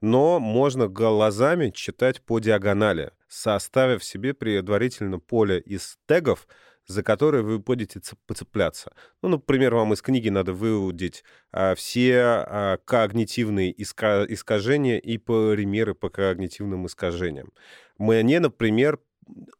Но 0.00 0.40
можно 0.40 0.88
глазами 0.88 1.70
читать 1.70 2.22
по 2.22 2.38
диагонали, 2.38 3.12
составив 3.28 4.02
себе 4.04 4.34
предварительно 4.34 5.18
поле 5.18 5.60
из 5.60 5.98
тегов, 6.06 6.46
за 6.86 7.02
которые 7.02 7.42
вы 7.42 7.58
будете 7.58 8.00
поцепляться. 8.26 8.92
Ну, 9.22 9.28
например, 9.28 9.74
вам 9.74 9.92
из 9.92 10.00
книги 10.00 10.30
надо 10.30 10.54
выудить 10.54 11.22
а, 11.52 11.74
все 11.74 12.16
а, 12.16 12.78
когнитивные 12.78 13.70
иска 13.70 14.24
искажения 14.26 14.98
и 14.98 15.18
примеры 15.18 15.94
по 15.94 16.08
когнитивным 16.08 16.86
искажениям. 16.86 17.52
Мне, 17.98 18.40
например, 18.40 19.00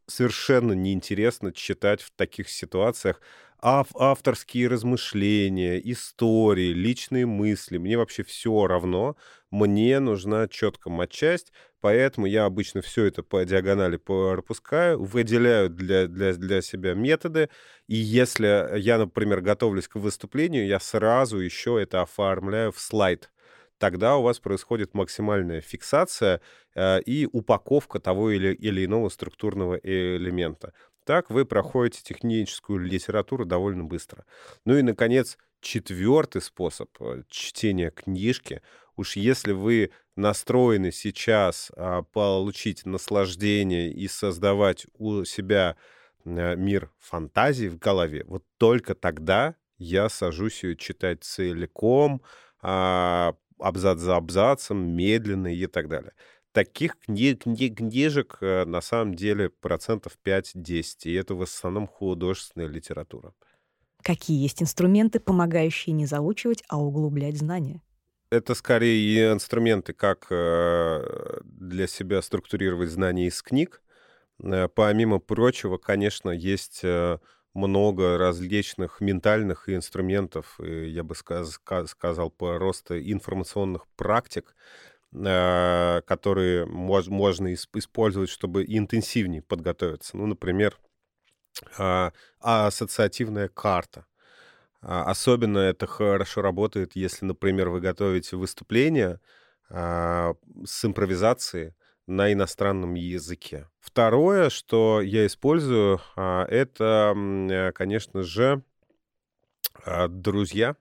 совершенно 0.06 0.72
неинтересно 0.72 1.52
читать 1.52 2.00
в 2.00 2.10
таких 2.12 2.48
ситуациях 2.48 3.20
ав 3.60 3.88
авторские 3.96 4.68
размышления, 4.68 5.78
истории, 5.78 6.72
личные 6.72 7.26
мысли. 7.26 7.78
Мне 7.78 7.96
вообще 7.98 8.22
все 8.22 8.66
равно. 8.66 9.16
Мне 9.50 9.98
нужна 10.00 10.46
четко 10.48 10.90
матчасть, 10.90 11.52
поэтому 11.80 12.26
я 12.26 12.44
обычно 12.44 12.82
все 12.82 13.04
это 13.06 13.22
по 13.22 13.44
диагонали 13.44 13.96
пропускаю, 13.96 15.02
выделяю 15.02 15.70
для, 15.70 16.06
для, 16.06 16.34
для 16.34 16.60
себя 16.62 16.94
методы, 16.94 17.48
и 17.86 17.96
если 17.96 18.78
я, 18.78 18.98
например, 18.98 19.40
готовлюсь 19.40 19.88
к 19.88 19.96
выступлению, 19.96 20.66
я 20.66 20.80
сразу 20.80 21.38
еще 21.38 21.80
это 21.80 22.02
оформляю 22.02 22.72
в 22.72 22.78
слайд 22.80 23.30
тогда 23.78 24.16
у 24.16 24.22
вас 24.22 24.40
происходит 24.40 24.94
максимальная 24.94 25.60
фиксация 25.60 26.40
э, 26.74 27.00
и 27.02 27.28
упаковка 27.30 28.00
того 28.00 28.30
или, 28.30 28.52
или 28.52 28.84
иного 28.84 29.08
структурного 29.08 29.78
элемента. 29.82 30.72
Так 31.08 31.30
вы 31.30 31.46
проходите 31.46 32.02
техническую 32.02 32.80
литературу 32.80 33.46
довольно 33.46 33.82
быстро. 33.82 34.26
Ну 34.66 34.76
и, 34.76 34.82
наконец, 34.82 35.38
четвертый 35.62 36.42
способ 36.42 36.90
э, 37.00 37.22
чтения 37.30 37.90
книжки. 37.90 38.60
Уж 38.94 39.16
если 39.16 39.52
вы 39.52 39.90
настроены 40.16 40.92
сейчас 40.92 41.72
а, 41.74 42.02
получить 42.02 42.84
наслаждение 42.84 43.90
и 43.90 44.06
создавать 44.06 44.84
у 44.98 45.24
себя 45.24 45.76
а, 46.26 46.54
мир 46.56 46.90
фантазии 46.98 47.68
в 47.68 47.78
голове, 47.78 48.24
вот 48.26 48.44
только 48.58 48.94
тогда 48.94 49.54
я 49.78 50.10
сажусь 50.10 50.62
ее 50.62 50.76
читать 50.76 51.24
целиком, 51.24 52.20
а, 52.60 53.34
абзац 53.58 53.98
за 54.00 54.16
абзацем, 54.16 54.94
медленно 54.94 55.54
и 55.54 55.66
так 55.68 55.88
далее 55.88 56.12
таких 56.52 56.98
книг, 56.98 57.42
книг, 57.42 57.76
книжек 57.76 58.38
э, 58.40 58.64
на 58.64 58.80
самом 58.80 59.14
деле 59.14 59.50
процентов 59.50 60.18
5-10, 60.24 61.04
и 61.04 61.14
это 61.14 61.34
в 61.34 61.42
основном 61.42 61.86
художественная 61.86 62.68
литература. 62.68 63.32
Какие 64.02 64.40
есть 64.42 64.62
инструменты, 64.62 65.20
помогающие 65.20 65.92
не 65.92 66.06
заучивать, 66.06 66.62
а 66.68 66.80
углублять 66.80 67.36
знания? 67.36 67.82
Это 68.30 68.54
скорее 68.54 69.32
инструменты, 69.32 69.92
как 69.92 70.26
э, 70.30 71.40
для 71.44 71.86
себя 71.86 72.22
структурировать 72.22 72.90
знания 72.90 73.26
из 73.26 73.42
книг. 73.42 73.82
Э, 74.42 74.68
помимо 74.68 75.18
прочего, 75.18 75.78
конечно, 75.78 76.30
есть 76.30 76.82
много 77.54 78.18
различных 78.18 79.00
ментальных 79.00 79.68
инструментов, 79.68 80.60
я 80.60 81.02
бы 81.02 81.14
сказ, 81.16 81.58
сказал, 81.86 82.30
просто 82.30 83.00
информационных 83.12 83.86
практик, 83.96 84.54
которые 85.12 86.66
мож, 86.66 87.06
можно 87.06 87.54
использовать, 87.54 88.28
чтобы 88.28 88.64
интенсивнее 88.66 89.42
подготовиться. 89.42 90.16
Ну, 90.16 90.26
например, 90.26 90.78
а, 91.76 92.12
ассоциативная 92.40 93.48
карта. 93.48 94.06
А, 94.80 95.04
особенно 95.04 95.58
это 95.58 95.86
хорошо 95.86 96.42
работает, 96.42 96.94
если, 96.94 97.24
например, 97.24 97.68
вы 97.68 97.80
готовите 97.80 98.36
выступление 98.36 99.20
а, 99.70 100.34
с 100.64 100.84
импровизацией 100.84 101.74
на 102.06 102.32
иностранном 102.32 102.94
языке. 102.94 103.68
Второе, 103.80 104.50
что 104.50 105.02
я 105.02 105.26
использую, 105.26 106.00
это, 106.16 107.14
э, 107.14 107.72
конечно 107.72 108.22
же, 108.22 108.62
друзья, 110.08 110.76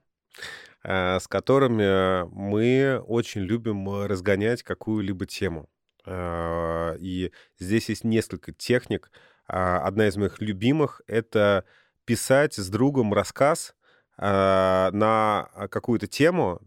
с 0.82 1.26
которыми 1.28 2.24
мы 2.32 3.00
очень 3.00 3.42
любим 3.42 4.04
разгонять 4.04 4.62
какую-либо 4.62 5.26
тему. 5.26 5.68
И 6.08 7.32
здесь 7.58 7.88
есть 7.88 8.04
несколько 8.04 8.52
техник, 8.52 9.10
а, 9.46 9.80
одна 9.80 10.08
из 10.08 10.16
моих 10.16 10.40
любимых— 10.40 11.02
это 11.06 11.64
писать 12.04 12.54
с 12.54 12.68
другом 12.68 13.12
рассказ 13.12 13.74
на 14.16 15.48
какую-то 15.70 16.06
тему 16.06 16.60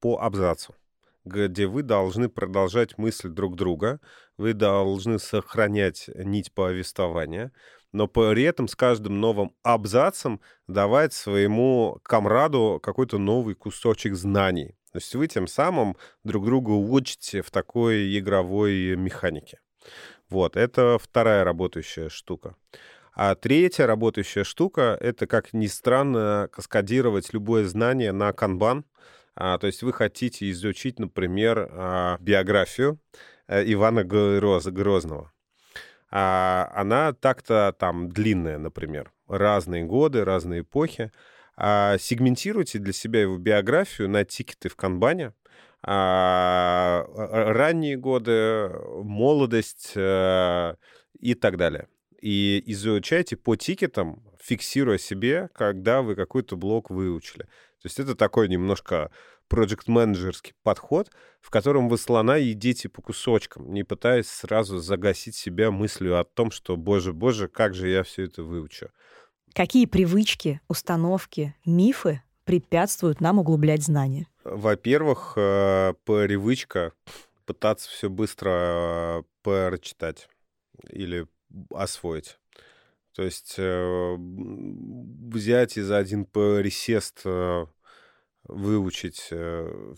по 0.00 0.18
абзацу 0.20 0.74
где 1.28 1.66
вы 1.66 1.82
должны 1.82 2.28
продолжать 2.28 2.98
мысль 2.98 3.28
друг 3.28 3.56
друга, 3.56 4.00
вы 4.36 4.54
должны 4.54 5.18
сохранять 5.18 6.08
нить 6.14 6.52
повествования, 6.52 7.52
но 7.92 8.06
при 8.06 8.42
этом 8.42 8.68
с 8.68 8.74
каждым 8.74 9.20
новым 9.20 9.52
абзацем 9.62 10.40
давать 10.66 11.12
своему 11.12 11.98
комраду 12.02 12.80
какой-то 12.82 13.18
новый 13.18 13.54
кусочек 13.54 14.14
знаний. 14.14 14.74
То 14.92 14.98
есть 14.98 15.14
вы 15.14 15.26
тем 15.28 15.46
самым 15.46 15.96
друг 16.24 16.44
друга 16.46 16.70
учите 16.70 17.42
в 17.42 17.50
такой 17.50 18.18
игровой 18.18 18.96
механике. 18.96 19.60
Вот, 20.28 20.56
это 20.56 20.98
вторая 21.00 21.44
работающая 21.44 22.08
штука. 22.08 22.54
А 23.14 23.34
третья 23.34 23.86
работающая 23.86 24.44
штука— 24.44 24.96
это, 25.00 25.26
как 25.26 25.52
ни 25.52 25.66
странно, 25.66 26.48
каскадировать 26.52 27.32
любое 27.32 27.64
знание 27.64 28.12
на 28.12 28.32
канбан. 28.32 28.84
А, 29.40 29.58
то 29.58 29.66
есть 29.68 29.82
вы 29.82 29.92
хотите 29.92 30.50
изучить, 30.50 30.98
например, 30.98 31.68
а, 31.70 32.18
биографию 32.20 32.98
а, 33.46 33.62
Ивана 33.62 34.02
Гроз, 34.02 34.66
Грозного. 34.66 35.32
А, 36.10 36.70
она 36.74 37.12
так-то 37.12 37.74
там 37.78 38.08
длинная, 38.08 38.58
например. 38.58 39.12
Разные 39.28 39.84
годы, 39.84 40.24
разные 40.24 40.62
эпохи. 40.62 41.12
Сегментируйте 41.56 42.78
для 42.78 42.92
себя 42.92 43.22
его 43.22 43.36
биографию 43.36 44.08
на 44.08 44.24
тикеты 44.24 44.68
в 44.68 44.76
канбане— 44.76 45.32
а, 45.82 47.04
ранние 47.52 47.96
годы, 47.96 48.70
молодость 49.02 49.92
э, 49.94 50.74
и 51.20 51.34
так 51.34 51.56
далее. 51.56 51.88
И 52.20 52.62
изучайте 52.66 53.36
по 53.36 53.56
тикетам, 53.56 54.22
фиксируя 54.40 54.98
себе, 54.98 55.48
когда 55.54 56.02
вы 56.02 56.16
какой-то 56.16 56.56
блок 56.56 56.90
выучили. 56.90 57.44
То 57.44 57.86
есть 57.86 58.00
это 58.00 58.14
такой 58.14 58.48
немножко 58.48 59.10
проект-менеджерский 59.48 60.54
подход, 60.62 61.10
в 61.40 61.50
котором 61.50 61.88
вы 61.88 61.96
слона 61.96 62.36
едите 62.36 62.88
по 62.88 63.02
кусочкам, 63.02 63.72
не 63.72 63.82
пытаясь 63.82 64.28
сразу 64.28 64.78
загасить 64.78 65.34
себя 65.34 65.70
мыслью 65.70 66.18
о 66.18 66.24
том, 66.24 66.50
что, 66.50 66.76
боже, 66.76 67.12
боже, 67.12 67.48
как 67.48 67.74
же 67.74 67.88
я 67.88 68.02
все 68.02 68.24
это 68.24 68.42
выучу. 68.42 68.90
Какие 69.54 69.86
привычки, 69.86 70.60
установки, 70.68 71.54
мифы 71.64 72.22
препятствуют 72.44 73.20
нам 73.20 73.38
углублять 73.38 73.82
знания? 73.82 74.28
Во-первых, 74.44 75.34
э, 75.36 75.94
привычка 76.04 76.92
пытаться 77.46 77.90
все 77.90 78.10
быстро 78.10 78.50
э, 78.50 79.22
прочитать 79.42 80.28
или 80.90 81.26
освоить. 81.70 82.38
То 83.14 83.22
есть 83.22 83.54
э, 83.58 84.16
взять 84.18 85.76
и 85.76 85.82
за 85.82 85.98
один 85.98 86.24
присест 86.24 87.22
выучить 88.44 89.20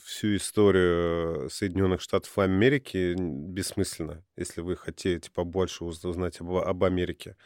всю 0.02 0.36
историю 0.36 1.48
Соединенных 1.50 2.00
Штатов 2.00 2.36
Америки 2.38 3.14
бессмысленно, 3.16 4.24
если 4.36 4.60
вы 4.60 4.76
хотите 4.76 5.30
побольше 5.30 5.84
узнать 5.84 6.40
об, 6.40 6.50
об 6.56 6.84
Америке. 6.84 7.36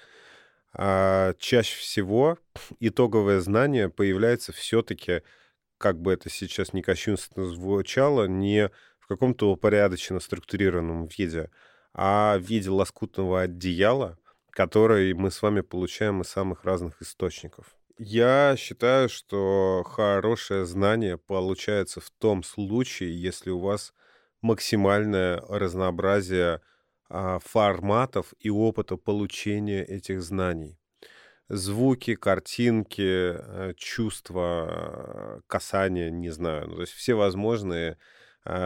А 0.72 1.34
чаще 1.38 1.76
всего 1.78 2.38
итоговое 2.80 3.40
знание 3.40 3.90
появляется 3.90 4.52
все-таки 4.52 5.22
как 5.78 6.00
бы 6.00 6.12
это 6.12 6.30
сейчас 6.30 6.72
не 6.72 6.82
кощунственно 6.82 7.46
звучало, 7.46 8.26
не 8.26 8.70
в 8.98 9.06
каком-то 9.06 9.50
упорядоченно 9.52 10.18
структурированном 10.18 11.08
виде, 11.08 11.50
а 11.94 12.36
в 12.38 12.42
виде 12.42 12.70
лоскутного 12.70 13.42
одеяла, 13.42 14.18
который 14.50 15.14
мы 15.14 15.30
с 15.30 15.40
вами 15.40 15.60
получаем 15.62 16.20
из 16.20 16.28
самых 16.28 16.64
разных 16.64 17.00
источников. 17.00 17.76
Я 17.96 18.56
считаю, 18.58 19.08
что 19.08 19.84
хорошее 19.86 20.66
знание 20.66 21.16
получается 21.16 22.00
в 22.00 22.10
том 22.10 22.42
случае, 22.42 23.20
если 23.20 23.50
у 23.50 23.60
вас 23.60 23.94
максимальное 24.42 25.40
разнообразие 25.48 26.60
а, 27.08 27.38
форматов 27.38 28.34
и 28.40 28.50
опыта 28.50 28.96
получения 28.96 29.84
этих 29.84 30.22
знаний 30.22 30.78
звуки, 31.48 32.14
картинки, 32.14 33.36
э, 33.36 33.74
чувства, 33.76 35.42
касания, 35.46 36.10
не 36.10 36.30
знаю. 36.30 36.68
Ну, 36.68 36.74
то 36.76 36.80
есть 36.82 36.92
все 36.92 37.14
возможные, 37.14 37.98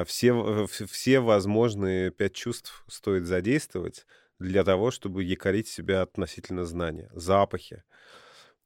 все, 0.05 0.67
все 0.67 1.21
возможные 1.21 2.11
пять 2.11 2.35
чувств 2.35 2.85
стоит 2.89 3.27
задействовать 3.27 4.07
для 4.39 4.65
того, 4.65 4.91
чтобы 4.91 5.25
якорить 5.25 5.69
себя 5.69 6.03
относительно 6.03 6.65
знания. 6.65 7.11
Запахи. 7.15 7.85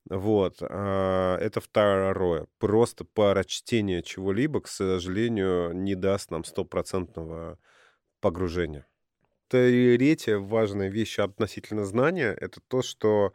Вот. 0.09 0.59
А, 0.61 1.38
это 1.38 1.61
второе. 1.61 2.46
Просто 2.59 3.05
прочтение 3.05 4.03
чего-либо, 4.03 4.61
к 4.61 4.68
сожалению, 4.68 5.72
не 5.72 5.94
даст 5.94 6.31
нам 6.31 6.44
стопроцентного 6.44 7.59
погружения. 8.20 8.87
Третья 9.48 10.38
важная 10.38 10.88
вещь 10.88 11.18
относительно 11.18 11.85
знания— 11.85 12.37
это 12.40 12.61
то, 12.68 12.83
что 12.83 13.35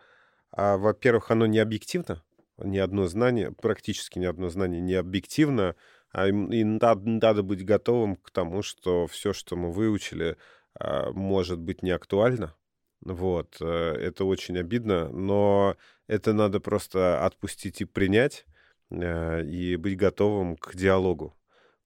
а, 0.51 0.77
во-первых, 0.77 1.31
оно 1.31 1.45
не 1.45 1.59
объективно, 1.59 2.23
ни 2.57 2.77
одно 2.77 3.07
знание, 3.07 3.51
практически 3.51 4.17
ни 4.17 4.25
одно 4.25 4.49
знание 4.49 4.81
не 4.81 4.95
объективно, 4.95 5.75
а 6.11 6.27
и 6.27 6.63
надо, 6.63 7.09
надо 7.09 7.43
быть 7.43 7.65
готовым 7.65 8.15
к 8.15 8.31
тому, 8.31 8.61
что 8.61 9.07
все, 9.07 9.33
что 9.33 9.55
мы 9.55 9.71
выучили, 9.71 10.37
а, 10.79 11.11
может 11.11 11.59
быть 11.59 11.83
не 11.83 11.91
актуально. 11.91 12.55
Вот, 13.01 13.57
э, 13.61 13.65
это 13.65 14.25
очень 14.25 14.57
обидно, 14.57 15.09
но 15.09 15.77
это 16.07 16.33
надо 16.33 16.59
просто 16.59 17.23
отпустить 17.25 17.81
и 17.81 17.85
принять, 17.85 18.45
э, 18.89 19.43
и 19.45 19.75
быть 19.75 19.97
готовым 19.97 20.57
к 20.57 20.75
диалогу, 20.75 21.37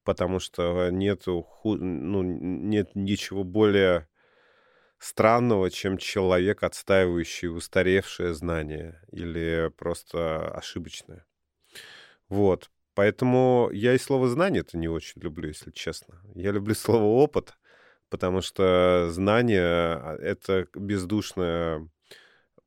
потому 0.04 0.40
что 0.40 0.88
нету, 0.90 1.46
ну, 1.64 2.22
нет 2.22 2.94
ничего 2.94 3.44
более 3.44 4.08
странного, 4.98 5.70
чем 5.70 5.98
человек, 5.98 6.62
отстаивающий 6.62 7.48
устаревшее 7.48 8.34
знание 8.34 9.00
или 9.10 9.70
просто 9.76 10.48
ошибочное. 10.54 11.26
Вот. 12.28 12.70
Поэтому 12.94 13.70
я 13.72 13.94
и 13.94 13.98
слово 13.98 14.28
«знание» 14.28 14.60
это 14.60 14.76
не 14.76 14.88
очень 14.88 15.20
люблю, 15.22 15.48
если 15.48 15.70
честно. 15.70 16.20
Я 16.34 16.50
люблю 16.50 16.74
слово 16.76 17.04
«опыт», 17.04 17.54
потому 18.08 18.42
что 18.42 19.08
знание 19.10 20.18
это 20.20 20.66
бездушная 20.74 21.88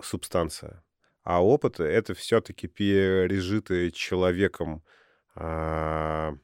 субстанция. 0.01 0.83
А 1.23 1.43
опыт— 1.43 1.79
это 1.79 2.13
все-таки 2.13 2.67
пережитое 2.67 3.91
человеком, 3.91 4.83
а, 5.35 6.35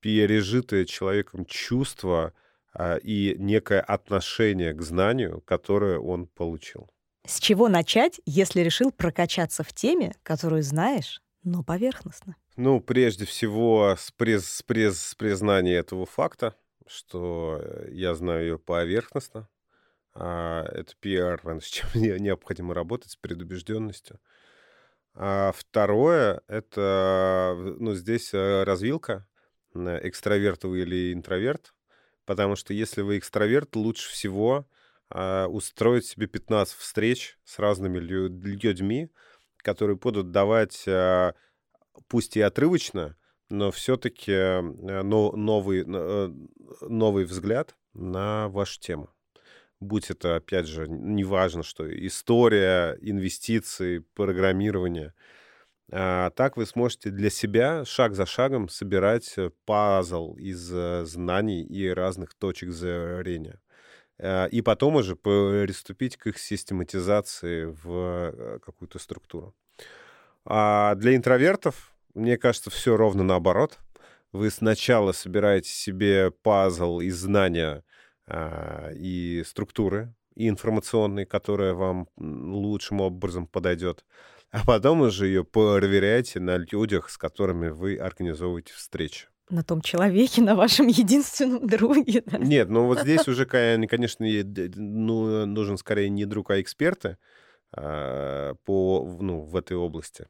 пережитое 0.00 0.84
человеком 0.84 1.44
чувство— 1.44 2.32
а, 2.78 2.96
и 2.96 3.36
некое 3.38 3.80
отношение 3.80 4.74
к 4.74 4.82
знанию, 4.82 5.40
которое 5.46 5.98
он 5.98 6.26
получил. 6.26 6.90
С 7.26 7.40
чего 7.40 7.68
начать, 7.68 8.20
если 8.26 8.60
решил 8.60 8.92
прокачаться 8.92 9.64
в 9.64 9.72
теме, 9.72 10.14
которую 10.22 10.62
знаешь, 10.62 11.22
но 11.46 11.62
поверхностно? 11.62 12.36
Ну, 12.56 12.80
прежде 12.80 13.24
всего, 13.24 13.94
с, 13.96 14.10
приз, 14.10 14.46
с, 14.46 14.62
приз, 14.62 15.00
с 15.00 15.14
признания 15.14 15.76
этого 15.76 16.04
факта, 16.04 16.56
что 16.86 17.60
э, 17.62 17.88
я 17.92 18.14
знаю 18.14 18.42
ее 18.42 18.58
поверхностно. 18.58 19.48
А, 20.12 20.64
это 20.64 20.94
первое, 21.00 21.60
с 21.60 21.64
чем 21.64 21.88
мне 21.94 22.18
необходимо 22.18 22.74
работать, 22.74 23.12
с 23.12 23.16
предубежденностью. 23.16 24.18
А 25.14 25.52
второе, 25.52 26.42
это, 26.48 27.54
ну, 27.78 27.94
здесь 27.94 28.34
э, 28.34 28.64
развилка, 28.64 29.26
экстраверт 29.72 30.64
или 30.64 31.12
интроверт. 31.12 31.74
Потому 32.24 32.56
что 32.56 32.74
если 32.74 33.02
вы 33.02 33.18
экстраверт, 33.18 33.76
лучше 33.76 34.10
всего 34.10 34.66
а, 35.08 35.46
устроить 35.46 36.06
себе 36.06 36.26
15 36.26 36.74
встреч 36.74 37.38
с 37.44 37.58
разными 37.60 37.98
людьми, 37.98 39.10
которые 39.66 39.96
будут 39.96 40.30
давать, 40.30 40.84
а, 40.86 41.34
пусть 42.06 42.36
и 42.36 42.40
отрывочно, 42.40 43.16
но 43.50 43.72
все-таки 43.72 44.30
э, 44.30 44.60
новый, 44.60 45.84
э, 45.84 46.30
новый 46.82 47.24
взгляд 47.24 47.74
на 47.92 48.48
вашу 48.48 48.78
тему. 48.78 49.10
Будь 49.80 50.08
это, 50.08 50.36
опять 50.36 50.68
же, 50.68 50.86
неважно, 50.88 51.64
что 51.64 51.84
история, 52.06 52.96
инвестиции, 53.00 54.04
программирование. 54.14 55.14
А 55.90 56.30
так 56.30 56.56
вы 56.56 56.64
сможете 56.64 57.10
для 57.10 57.30
себя 57.30 57.84
шаг 57.84 58.14
за 58.14 58.24
шагом 58.24 58.68
собирать 58.68 59.34
э, 59.36 59.50
пазл 59.64 60.36
из 60.36 60.60
знаний 60.60 61.64
и 61.64 61.88
разных 61.88 62.34
точек 62.34 62.70
зрения. 62.70 63.60
И 64.18 64.62
потом 64.64 64.96
уже 64.96 65.14
приступить 65.14 66.16
к 66.16 66.28
их 66.28 66.38
систематизации 66.38 67.66
в 67.66 68.58
какую-то 68.64 68.98
структуру. 68.98 69.54
А 70.44 70.94
для 70.94 71.16
интровертов 71.16 71.96
мне 72.16 72.38
кажется, 72.38 72.70
все 72.70 72.96
ровно 72.96 73.22
наоборот. 73.22 73.78
Вы 74.32 74.50
сначала 74.50 75.12
собираете 75.12 75.68
себе 75.68 76.30
пазл 76.30 77.00
из 77.00 77.14
знания 77.18 77.84
а, 78.26 78.90
и 78.94 79.44
структуры, 79.46 80.14
и 80.34 80.48
информационной, 80.48 81.26
которая 81.26 81.74
вам 81.74 82.08
лучшим 82.16 83.02
образом 83.02 83.46
подойдет, 83.46 84.06
а 84.50 84.64
потом 84.64 85.02
уже 85.02 85.26
ее 85.26 85.44
проверяете 85.44 86.40
на 86.40 86.56
людях, 86.56 87.10
с 87.10 87.18
которыми 87.18 87.68
вы 87.68 87.98
организовываете 87.98 88.72
встречи 88.72 89.28
на 89.50 89.62
том 89.62 89.80
человеке, 89.80 90.42
на 90.42 90.54
вашем 90.54 90.86
единственном 90.86 91.66
друге. 91.66 92.22
Да? 92.26 92.38
Нет, 92.38 92.68
ну 92.68 92.86
вот 92.86 93.00
здесь 93.00 93.28
уже, 93.28 93.46
конечно, 93.46 94.26
ну, 94.76 95.46
нужен 95.46 95.78
скорее 95.78 96.08
не 96.08 96.24
друг, 96.24 96.50
а 96.50 96.60
эксперты 96.60 97.18
а, 97.72 98.54
по, 98.64 99.18
ну, 99.20 99.42
в 99.42 99.56
этой 99.56 99.76
области. 99.76 100.26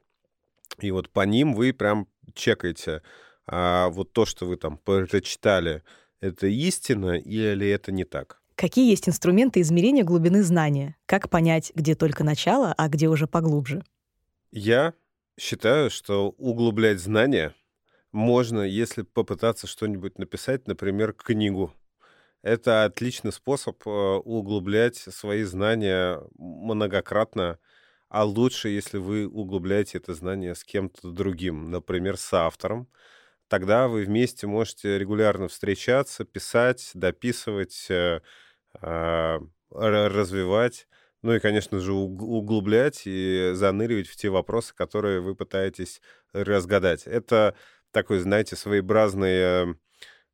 И 0.80 0.90
вот 0.90 1.10
по 1.10 1.24
ним 1.24 1.54
вы 1.54 1.72
прям 1.72 2.06
чекаете, 2.34 3.02
а 3.46 3.88
вот 3.88 4.12
то, 4.12 4.26
что 4.26 4.46
вы 4.46 4.56
там 4.56 4.78
прочитали, 4.78 5.82
это 6.20 6.46
истина 6.46 7.16
или 7.16 7.68
это 7.68 7.92
не 7.92 8.04
так? 8.04 8.40
Какие 8.56 8.88
есть 8.90 9.08
инструменты 9.08 9.60
измерения 9.60 10.02
глубины 10.02 10.42
знания? 10.42 10.96
Как 11.04 11.28
понять, 11.28 11.72
где 11.74 11.94
только 11.94 12.24
начало, 12.24 12.72
а 12.76 12.88
где 12.88 13.08
уже 13.08 13.26
поглубже? 13.26 13.84
Я 14.50 14.94
считаю, 15.38 15.90
что 15.90 16.30
углублять 16.38 16.98
знания 16.98 17.54
можно, 18.16 18.62
если 18.62 19.02
попытаться 19.02 19.66
что-нибудь 19.66 20.18
написать, 20.18 20.66
например, 20.66 21.12
книгу. 21.12 21.72
Это 22.42 22.84
отличный 22.84 23.32
способ 23.32 23.86
э, 23.86 23.90
углублять 23.90 24.96
свои 24.96 25.42
знания 25.44 26.20
многократно 26.36 27.58
а 28.08 28.24
лучше, 28.24 28.68
если 28.68 28.98
вы 28.98 29.26
углубляете 29.26 29.98
это 29.98 30.14
знание 30.14 30.54
с 30.54 30.64
кем-то 30.64 31.10
другим, 31.10 31.70
например, 31.70 32.16
с 32.16 32.32
автором. 32.32 32.88
Тогда 33.48 33.88
вы 33.88 34.04
вместе 34.04 34.46
можете 34.46 34.98
регулярно 34.98 35.48
встречаться, 35.48 36.24
писать, 36.24 36.90
дописывать, 36.94 37.86
э, 37.90 38.20
а, 38.80 39.40
развивать, 39.70 40.88
ну 41.22 41.34
и, 41.34 41.40
конечно 41.40 41.80
же, 41.80 41.92
углублять 41.92 43.02
и 43.06 43.52
заныривать 43.54 44.08
в 44.08 44.16
те 44.16 44.28
вопросы, 44.28 44.74
которые 44.74 45.20
вы 45.20 45.34
пытаетесь 45.34 46.00
разгадать. 46.32 47.06
Это 47.06 47.56
такой, 47.96 48.18
знаете, 48.18 48.56
своеобразный 48.56 49.74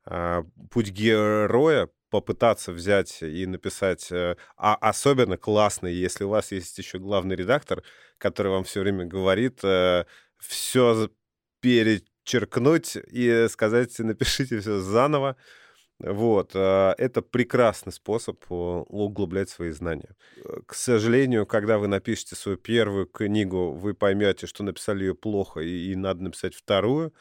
э, 0.07 0.43
путь 0.69 0.91
героя 0.91 1.89
попытаться 2.11 2.73
взять 2.73 3.23
и 3.23 3.47
написать, 3.47 4.11
э, 4.11 4.37
а 4.57 4.75
особенно 4.75 5.37
классно, 5.37 5.87
если 5.87 6.25
у 6.25 6.29
вас 6.29 6.51
есть 6.51 6.77
еще 6.77 6.99
главный 6.99 7.37
редактор, 7.37 7.85
который 8.19 8.51
вам 8.51 8.65
все 8.65 8.81
время 8.81 9.07
говорит, 9.07 9.61
э, 9.63 10.05
все 10.39 11.09
перечеркнуть 11.61 12.97
и 12.97 13.47
сказать, 13.49 13.97
напишите 14.01 14.59
все 14.59 14.81
заново. 14.81 15.37
Вот, 16.01 16.51
э, 16.55 16.95
это 16.99 17.23
прекрасный 17.23 17.93
способ 17.93 18.45
углублять 18.51 19.51
свои 19.51 19.71
знания. 19.71 20.17
К 20.67 20.75
сожалению, 20.75 21.47
когда 21.47 21.79
вы 21.79 21.87
напишете 21.87 22.35
свою 22.35 22.59
первую 22.59 23.07
книгу, 23.07 23.71
вы 23.73 23.95
поймете, 23.95 24.49
что 24.49 24.65
написали 24.65 25.05
ее 25.05 25.15
плохо, 25.15 25.61
и, 25.61 25.93
и 25.93 25.97
надо 25.97 26.25
написать 26.25 26.55
вторую 26.57 27.15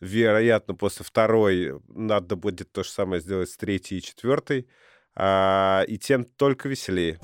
вероятно, 0.00 0.74
после 0.74 1.04
второй 1.04 1.80
надо 1.88 2.36
будет 2.36 2.72
то 2.72 2.82
же 2.82 2.90
самое 2.90 3.20
сделать 3.20 3.50
с 3.50 3.56
третьей 3.56 3.98
и 3.98 4.02
четвертой, 4.02 4.68
а, 5.14 5.84
и 5.88 5.98
тем 5.98 6.24
только 6.24 6.68
веселее. 6.68 7.18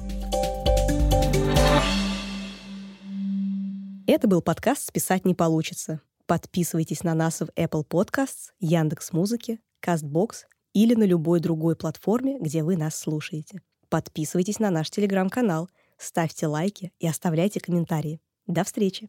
Это 4.06 4.28
был 4.28 4.42
подкаст 4.42 4.88
«Списать 4.88 5.24
не 5.24 5.34
получится». 5.34 6.00
Подписывайтесь 6.26 7.02
на 7.02 7.14
нас 7.14 7.40
в 7.40 7.48
Apple 7.56 7.86
Podcasts, 7.86 8.52
Яндекс 8.58 9.12
Музыки, 9.12 9.60
Castbox 9.84 10.44
или 10.72 10.94
на 10.94 11.04
любой 11.04 11.40
другой 11.40 11.76
платформе, 11.76 12.38
где 12.40 12.62
вы 12.62 12.76
нас 12.76 12.98
слушаете. 12.98 13.60
Подписывайтесь 13.88 14.58
на 14.58 14.70
наш 14.70 14.90
телеграм-канал, 14.90 15.68
ставьте 15.98 16.46
лайки 16.46 16.92
и 16.98 17.06
оставляйте 17.06 17.60
комментарии. 17.60 18.20
До 18.46 18.64
встречи! 18.64 19.08